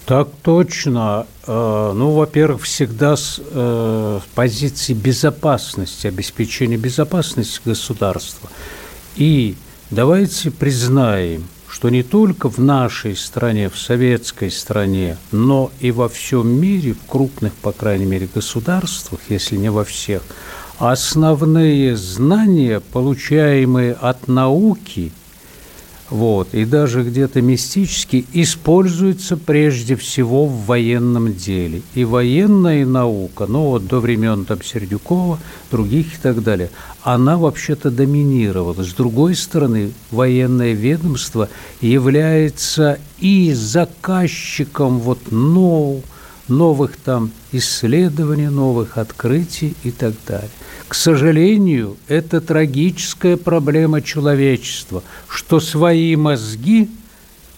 Так 0.08 0.28
точно. 0.42 1.26
Э, 1.46 1.92
ну, 1.94 2.12
во-первых, 2.12 2.62
всегда 2.62 3.14
с 3.14 3.38
э, 3.38 4.20
позиции 4.34 4.94
безопасности, 4.94 6.06
обеспечения 6.06 6.78
безопасности 6.78 7.60
государства. 7.62 8.48
И 9.16 9.54
давайте 9.90 10.50
признаем, 10.50 11.46
что 11.68 11.90
не 11.90 12.02
только 12.02 12.48
в 12.48 12.56
нашей 12.56 13.14
стране, 13.16 13.68
в 13.68 13.78
советской 13.78 14.50
стране, 14.50 15.18
но 15.30 15.70
и 15.78 15.90
во 15.90 16.08
всем 16.08 16.58
мире, 16.58 16.94
в 16.94 17.06
крупных, 17.06 17.52
по 17.52 17.72
крайней 17.72 18.06
мере, 18.06 18.30
государствах, 18.34 19.20
если 19.28 19.56
не 19.58 19.70
во 19.70 19.84
всех, 19.84 20.22
основные 20.78 21.98
знания, 21.98 22.80
получаемые 22.80 23.92
от 23.92 24.26
науки, 24.26 25.12
вот, 26.10 26.54
и 26.54 26.64
даже 26.64 27.02
где-то 27.02 27.42
мистически 27.42 28.24
используется 28.32 29.36
прежде 29.36 29.94
всего 29.96 30.46
в 30.46 30.64
военном 30.64 31.34
деле. 31.34 31.82
И 31.94 32.04
военная 32.04 32.86
наука, 32.86 33.46
ну 33.46 33.64
вот 33.64 33.86
до 33.86 34.00
времен 34.00 34.44
там 34.46 34.62
Сердюкова, 34.62 35.38
других 35.70 36.14
и 36.14 36.18
так 36.22 36.42
далее, 36.42 36.70
она 37.02 37.36
вообще-то 37.36 37.90
доминировала. 37.90 38.82
С 38.82 38.94
другой 38.94 39.34
стороны, 39.34 39.92
военное 40.10 40.72
ведомство 40.72 41.48
является 41.80 42.98
и 43.18 43.52
заказчиком 43.52 45.00
вот 45.00 45.30
нового 45.30 46.02
новых 46.48 46.96
там 46.96 47.30
исследований, 47.52 48.48
новых 48.48 48.98
открытий 48.98 49.74
и 49.84 49.90
так 49.90 50.14
далее. 50.26 50.50
К 50.86 50.94
сожалению, 50.94 51.96
это 52.08 52.40
трагическая 52.40 53.36
проблема 53.36 54.02
человечества, 54.02 55.02
что 55.28 55.60
свои 55.60 56.16
мозги 56.16 56.90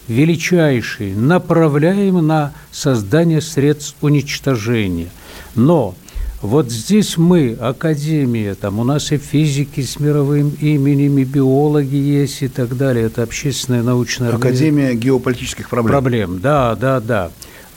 величайшие 0.08 1.14
направляем 1.14 2.26
на 2.26 2.52
создание 2.72 3.40
средств 3.40 3.96
уничтожения. 4.00 5.10
Но 5.54 5.94
вот 6.42 6.70
здесь 6.70 7.18
мы, 7.18 7.56
Академия, 7.60 8.54
там 8.54 8.78
у 8.78 8.84
нас 8.84 9.12
и 9.12 9.18
физики 9.18 9.82
с 9.82 10.00
мировым 10.00 10.56
именем, 10.60 11.18
и 11.18 11.24
биологи 11.24 11.96
есть 11.96 12.42
и 12.42 12.48
так 12.48 12.76
далее. 12.76 13.06
Это 13.06 13.22
общественная 13.22 13.82
научная 13.82 14.34
Академия 14.34 14.94
геополитических 14.94 15.68
проблем. 15.68 15.92
Проблем, 15.92 16.40
да, 16.40 16.74
да, 16.74 17.00
да. 17.00 17.30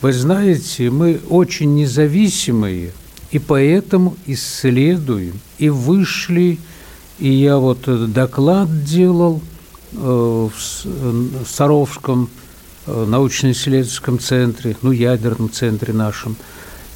Вы 0.04 0.12
знаете, 0.12 0.90
мы 0.90 1.18
очень 1.30 1.76
независимые, 1.76 2.92
и 3.30 3.38
поэтому 3.38 4.18
исследуем. 4.26 5.40
И 5.56 5.70
вышли, 5.70 6.58
и 7.18 7.30
я 7.30 7.56
вот 7.56 8.12
доклад 8.12 8.84
делал 8.84 9.40
э, 9.94 9.96
в 9.96 11.46
Саровском 11.46 12.28
э, 12.86 13.06
научно-исследовательском 13.08 14.18
центре, 14.18 14.76
ну, 14.82 14.92
ядерном 14.92 15.50
центре 15.50 15.94
нашем. 15.94 16.36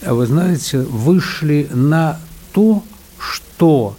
А 0.05 0.13
вы 0.13 0.27
знаете, 0.27 0.81
вышли 0.81 1.67
на 1.73 2.21
то, 2.53 2.85
что 3.19 3.97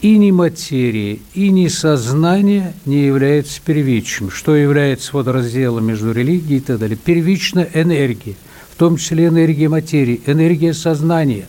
и 0.00 0.16
не 0.16 0.32
материя, 0.32 1.18
и 1.34 1.50
не 1.50 1.68
сознание 1.68 2.72
не 2.86 3.04
является 3.04 3.60
первичным. 3.62 4.30
Что 4.30 4.56
является 4.56 5.10
вот 5.12 5.28
разделом 5.28 5.84
между 5.84 6.10
религией 6.10 6.56
и 6.56 6.62
так 6.62 6.78
далее? 6.78 6.96
Первичная 6.96 7.68
энергия 7.74 8.34
в 8.76 8.78
том 8.78 8.98
числе 8.98 9.28
энергия 9.28 9.70
материи, 9.70 10.20
энергия 10.26 10.74
сознания, 10.74 11.46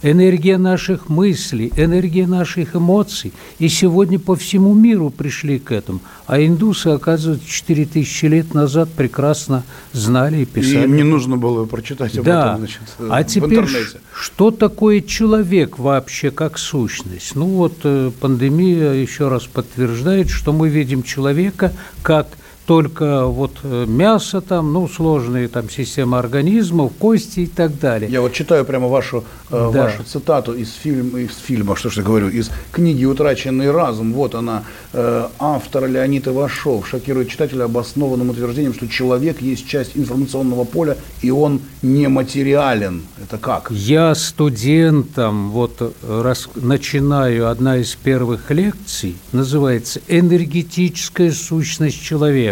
энергия 0.00 0.56
наших 0.56 1.10
мыслей, 1.10 1.70
энергия 1.76 2.26
наших 2.26 2.74
эмоций. 2.74 3.34
И 3.58 3.68
сегодня 3.68 4.18
по 4.18 4.34
всему 4.34 4.72
миру 4.72 5.10
пришли 5.10 5.58
к 5.58 5.72
этому. 5.72 6.00
А 6.26 6.40
индусы, 6.40 6.86
оказывается, 6.86 7.46
4000 7.46 8.24
лет 8.24 8.54
назад 8.54 8.88
прекрасно 8.96 9.62
знали 9.92 10.38
и 10.38 10.44
писали. 10.46 10.80
И 10.80 10.84
им 10.84 10.96
не 10.96 11.02
нужно 11.02 11.36
было 11.36 11.66
прочитать 11.66 12.16
об 12.16 12.24
да. 12.24 12.52
этом 12.52 12.58
значит, 12.60 12.80
а 12.98 13.22
в 13.22 13.26
теперь, 13.26 13.58
интернете. 13.58 14.00
что 14.14 14.50
такое 14.50 15.02
человек 15.02 15.78
вообще 15.78 16.30
как 16.30 16.56
сущность? 16.56 17.34
Ну 17.34 17.44
вот 17.44 17.74
э, 17.84 18.10
пандемия 18.18 18.94
еще 18.94 19.28
раз 19.28 19.44
подтверждает, 19.44 20.30
что 20.30 20.54
мы 20.54 20.70
видим 20.70 21.02
человека 21.02 21.74
как 22.02 22.26
только 22.66 23.26
вот 23.26 23.52
э, 23.64 23.84
мясо 23.88 24.40
там, 24.40 24.72
ну, 24.72 24.86
сложные 24.88 25.48
там 25.48 25.68
системы 25.68 26.18
организмов, 26.18 26.92
кости 26.98 27.40
и 27.40 27.46
так 27.46 27.78
далее. 27.80 28.08
Я 28.10 28.20
вот 28.20 28.32
читаю 28.32 28.64
прямо 28.64 28.86
вашу, 28.88 29.24
э, 29.50 29.70
Да. 29.72 29.84
вашу 29.84 30.04
цитату 30.04 30.52
из, 30.54 30.72
фильм, 30.72 31.16
из 31.16 31.36
фильма, 31.36 31.74
что 31.74 31.90
ж 31.90 31.96
я 31.96 32.02
говорю, 32.04 32.28
из 32.28 32.50
книги 32.70 33.04
«Утраченный 33.04 33.70
разум». 33.72 34.12
Вот 34.12 34.34
она, 34.36 34.62
э, 34.92 35.26
автор 35.40 35.88
Леонид 35.88 36.28
Ивашов 36.28 36.86
шокирует 36.86 37.28
читателя 37.28 37.64
обоснованным 37.64 38.30
утверждением, 38.30 38.74
что 38.74 38.86
человек 38.88 39.42
есть 39.42 39.66
часть 39.66 39.96
информационного 39.96 40.64
поля, 40.64 40.96
и 41.22 41.30
он 41.32 41.60
нематериален. 41.82 43.02
Это 43.22 43.38
как? 43.38 43.70
Я 43.70 44.14
студентам 44.14 45.50
вот 45.50 45.94
рас- 46.06 46.48
начинаю 46.54 47.48
одна 47.48 47.78
из 47.78 47.94
первых 47.94 48.50
лекций, 48.50 49.16
называется 49.32 50.00
«Энергетическая 50.08 51.32
сущность 51.32 52.00
человека». 52.00 52.49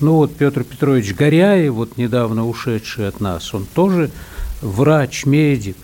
Ну 0.00 0.14
вот 0.14 0.34
Петр 0.34 0.64
Петрович 0.64 1.14
Горяев, 1.14 1.74
вот 1.74 1.96
недавно 1.96 2.46
ушедший 2.46 3.08
от 3.08 3.20
нас, 3.20 3.54
он 3.54 3.66
тоже 3.74 4.10
врач, 4.60 5.26
медик. 5.26 5.76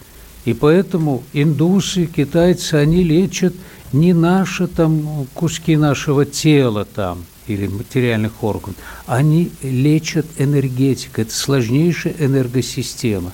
И 0.44 0.54
поэтому 0.54 1.22
индусы, 1.32 2.06
китайцы, 2.06 2.74
они 2.74 3.04
лечат 3.04 3.54
не 3.92 4.12
наши 4.12 4.66
там 4.66 5.26
куски 5.34 5.76
нашего 5.76 6.24
тела 6.24 6.84
там 6.84 7.24
или 7.46 7.66
материальных 7.66 8.42
органов, 8.42 8.76
они 9.06 9.50
лечат 9.62 10.26
энергетикой, 10.38 11.24
это 11.24 11.34
сложнейшая 11.34 12.14
энергосистема. 12.18 13.32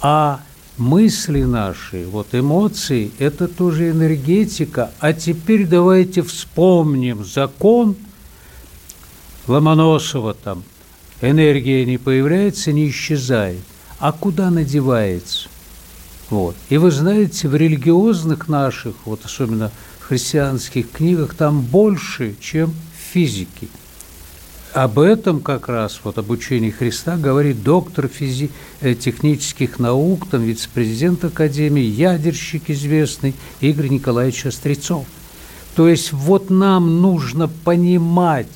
А 0.00 0.40
мысли 0.80 1.42
наши, 1.42 2.06
вот 2.06 2.28
эмоции, 2.32 3.10
это 3.18 3.46
тоже 3.46 3.90
энергетика. 3.90 4.90
А 4.98 5.12
теперь 5.12 5.66
давайте 5.66 6.22
вспомним 6.22 7.24
закон 7.24 7.96
Ломоносова 9.50 10.34
там. 10.34 10.62
Энергия 11.20 11.84
не 11.84 11.98
появляется, 11.98 12.72
не 12.72 12.88
исчезает. 12.88 13.60
А 13.98 14.12
куда 14.12 14.50
надевается? 14.50 15.48
Вот. 16.30 16.56
И 16.68 16.78
вы 16.78 16.90
знаете, 16.90 17.48
в 17.48 17.56
религиозных 17.56 18.48
наших, 18.48 18.94
вот 19.04 19.24
особенно 19.24 19.72
в 19.98 20.04
христианских 20.04 20.90
книгах, 20.90 21.34
там 21.34 21.60
больше, 21.60 22.36
чем 22.40 22.70
в 22.70 23.12
физике. 23.12 23.68
Об 24.72 25.00
этом 25.00 25.40
как 25.40 25.68
раз, 25.68 26.00
вот 26.04 26.16
об 26.18 26.30
учении 26.30 26.70
Христа, 26.70 27.16
говорит 27.16 27.64
доктор 27.64 28.06
физи- 28.06 28.50
э, 28.80 28.94
технических 28.94 29.80
наук, 29.80 30.28
там 30.30 30.42
вице-президент 30.42 31.24
Академии, 31.24 31.82
ядерщик 31.82 32.70
известный 32.70 33.34
Игорь 33.60 33.88
Николаевич 33.88 34.46
Острецов. 34.46 35.06
То 35.74 35.88
есть 35.88 36.12
вот 36.12 36.50
нам 36.50 37.00
нужно 37.00 37.48
понимать, 37.48 38.46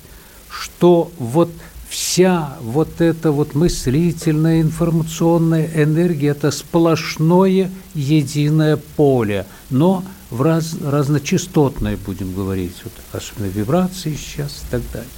что 0.61 1.11
вот 1.19 1.51
вся 1.89 2.57
вот 2.61 3.01
эта 3.01 3.31
вот 3.33 3.55
мыслительная, 3.55 4.61
информационная 4.61 5.69
энергия– 5.75 6.29
это 6.31 6.51
сплошное 6.51 7.71
единое 7.95 8.77
поле, 8.97 9.47
но 9.71 10.03
в 10.31 10.43
раз, 10.43 10.75
разночастотное, 10.85 11.97
будем 12.05 12.35
говорить, 12.35 12.75
вот, 12.85 12.93
особенно 13.13 13.47
вибрации 13.51 14.17
сейчас 14.17 14.63
и 14.67 14.71
так 14.71 14.83
далее. 14.93 15.09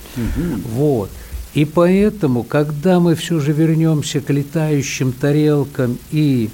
Вот. 0.71 1.11
И 1.55 1.65
поэтому, 1.65 2.43
когда 2.43 3.01
мы 3.01 3.15
все 3.15 3.41
же 3.41 3.53
вернемся 3.53 4.21
к 4.21 4.29
летающим 4.31 5.13
тарелкам 5.13 5.99
и 6.11 6.51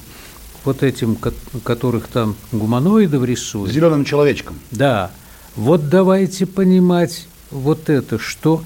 вот 0.64 0.84
этим, 0.84 1.16
ко- 1.16 1.32
которых 1.64 2.06
там 2.06 2.36
гуманоидов 2.52 3.24
рисуют, 3.24 3.72
Зеленым 3.72 4.04
человечком. 4.04 4.56
да, 4.70 5.10
вот 5.56 5.88
давайте 5.88 6.46
понимать 6.46 7.26
вот 7.52 7.88
это, 7.90 8.18
что 8.18 8.62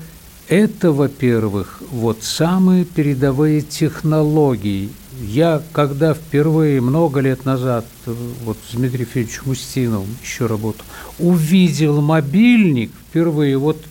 это, 0.48 0.92
во-первых, 0.92 1.82
вот 1.90 2.22
самые 2.22 2.84
передовые 2.84 3.62
технологии. 3.62 4.90
Я, 5.20 5.62
когда 5.72 6.14
впервые 6.14 6.80
много 6.80 7.20
лет 7.20 7.44
назад 7.44 7.86
э, 8.06 8.14
вот 8.44 8.58
с 8.68 8.74
Дмитрием 8.74 9.06
Федоровичем 9.06 9.50
Устиновым 9.50 10.16
еще 10.22 10.46
работал, 10.46 10.84
увидел 11.18 12.00
мобильник 12.00 12.90
впервые, 13.08 13.56
вот 13.56 13.82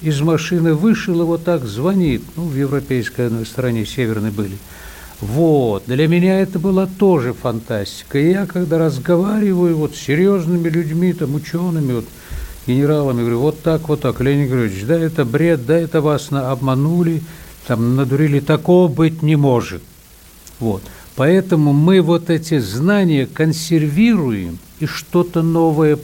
из 0.00 0.20
машины 0.20 0.74
вышел 0.74 1.20
и 1.20 1.24
вот 1.24 1.44
так 1.44 1.64
звонит, 1.64 2.22
ну, 2.34 2.44
в 2.44 2.56
европейской 2.56 3.26
одной 3.26 3.44
стране 3.44 3.84
северной 3.84 4.30
были. 4.30 4.56
Вот, 5.20 5.84
для 5.86 6.08
меня 6.08 6.40
это 6.40 6.58
была 6.58 6.86
тоже 6.86 7.34
фантастика. 7.34 8.18
И 8.18 8.30
я, 8.30 8.46
когда 8.46 8.78
разговариваю 8.78 9.76
вот 9.76 9.94
с 9.94 10.00
серьезными 10.00 10.70
людьми, 10.70 11.12
там, 11.12 11.34
учеными, 11.34 11.92
вот, 11.92 12.06
генералами, 12.74 13.20
говорю, 13.20 13.40
вот 13.40 13.62
так, 13.62 13.88
вот 13.88 14.00
так, 14.00 14.20
Леонид 14.20 14.48
Григорьевич, 14.48 14.84
да, 14.84 14.98
это 14.98 15.24
бред, 15.24 15.66
да, 15.66 15.76
это 15.76 16.00
вас 16.00 16.30
на- 16.30 16.50
обманули, 16.50 17.22
там, 17.66 17.96
надурили, 17.96 18.40
такого 18.40 18.88
быть 18.88 19.22
не 19.22 19.36
может. 19.36 19.82
Вот. 20.58 20.82
Поэтому 21.16 21.72
мы 21.72 22.00
вот 22.00 22.30
эти 22.30 22.58
знания 22.58 23.26
консервируем 23.26 24.58
и 24.78 24.86
что-то 24.86 25.42
новое 25.42 25.98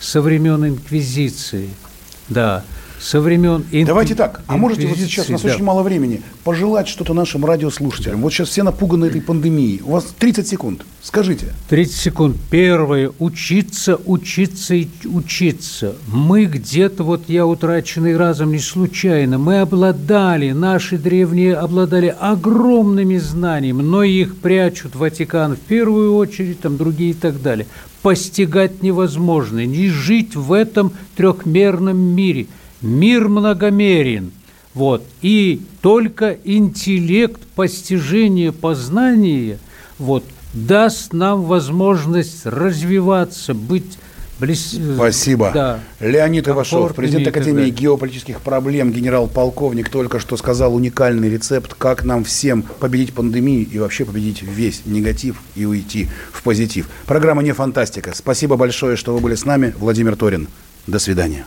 со 0.00 0.20
времен 0.20 0.66
Инквизиции. 0.66 1.70
Да, 2.28 2.64
со 3.00 3.20
времен 3.20 3.64
инк- 3.72 3.86
Давайте 3.86 4.14
так, 4.14 4.42
а 4.46 4.56
можете 4.56 4.86
вот 4.86 4.96
сейчас, 4.98 5.28
у 5.28 5.32
нас 5.32 5.42
да. 5.42 5.52
очень 5.54 5.64
мало 5.64 5.82
времени, 5.82 6.22
пожелать 6.44 6.88
что-то 6.88 7.14
нашим 7.14 7.44
радиослушателям? 7.44 8.22
Вот 8.22 8.32
сейчас 8.32 8.48
все 8.48 8.62
напуганы 8.62 9.06
этой 9.06 9.20
пандемией. 9.20 9.82
У 9.84 9.90
вас 9.92 10.06
30 10.18 10.48
секунд. 10.48 10.82
Скажите. 11.02 11.52
30 11.68 11.94
секунд. 11.94 12.36
Первое. 12.50 13.12
Учиться, 13.18 13.98
учиться 14.06 14.74
и 14.74 14.88
учиться. 15.04 15.94
Мы 16.08 16.46
где-то, 16.46 17.04
вот 17.04 17.28
я 17.28 17.46
утраченный 17.46 18.16
разом 18.16 18.50
не 18.52 18.58
случайно, 18.58 19.38
мы 19.38 19.60
обладали, 19.60 20.50
наши 20.52 20.98
древние 20.98 21.54
обладали 21.54 22.14
огромными 22.18 23.18
знаниями, 23.18 23.82
но 23.82 24.02
их 24.02 24.36
прячут 24.36 24.96
Ватикан 24.96 25.54
в 25.56 25.60
первую 25.60 26.16
очередь, 26.16 26.60
там 26.60 26.76
другие 26.76 27.10
и 27.10 27.14
так 27.14 27.40
далее. 27.42 27.66
Постигать 28.02 28.82
невозможно, 28.82 29.64
не 29.66 29.88
жить 29.88 30.34
в 30.36 30.52
этом 30.52 30.92
трехмерном 31.16 31.96
мире. 31.96 32.46
Мир 32.82 33.28
многомерен. 33.28 34.32
Вот. 34.74 35.04
И 35.22 35.62
только 35.80 36.36
интеллект 36.44 37.40
постижения, 37.54 38.52
познания 38.52 39.58
вот, 39.98 40.24
даст 40.52 41.12
нам 41.12 41.42
возможность 41.42 42.44
развиваться, 42.44 43.54
быть 43.54 43.98
Близ... 44.38 44.78
Спасибо. 44.96 45.50
Да. 45.54 45.80
Леонид 45.98 46.46
Ивашов, 46.46 46.94
президент 46.94 47.26
Академии 47.26 47.70
геополитических 47.70 48.42
проблем, 48.42 48.92
генерал-полковник, 48.92 49.88
только 49.88 50.18
что 50.18 50.36
сказал 50.36 50.74
уникальный 50.74 51.30
рецепт, 51.30 51.72
как 51.72 52.04
нам 52.04 52.22
всем 52.22 52.62
победить 52.62 53.14
пандемию 53.14 53.66
и 53.66 53.78
вообще 53.78 54.04
победить 54.04 54.42
весь 54.42 54.82
негатив 54.84 55.40
и 55.54 55.64
уйти 55.64 56.08
в 56.32 56.42
позитив. 56.42 56.88
Программа 57.06 57.42
«Не 57.42 57.52
фантастика». 57.52 58.12
Спасибо 58.14 58.56
большое, 58.56 58.96
что 58.96 59.14
вы 59.14 59.20
были 59.20 59.36
с 59.36 59.46
нами. 59.46 59.74
Владимир 59.78 60.16
Торин. 60.16 60.48
До 60.86 60.98
свидания. 60.98 61.46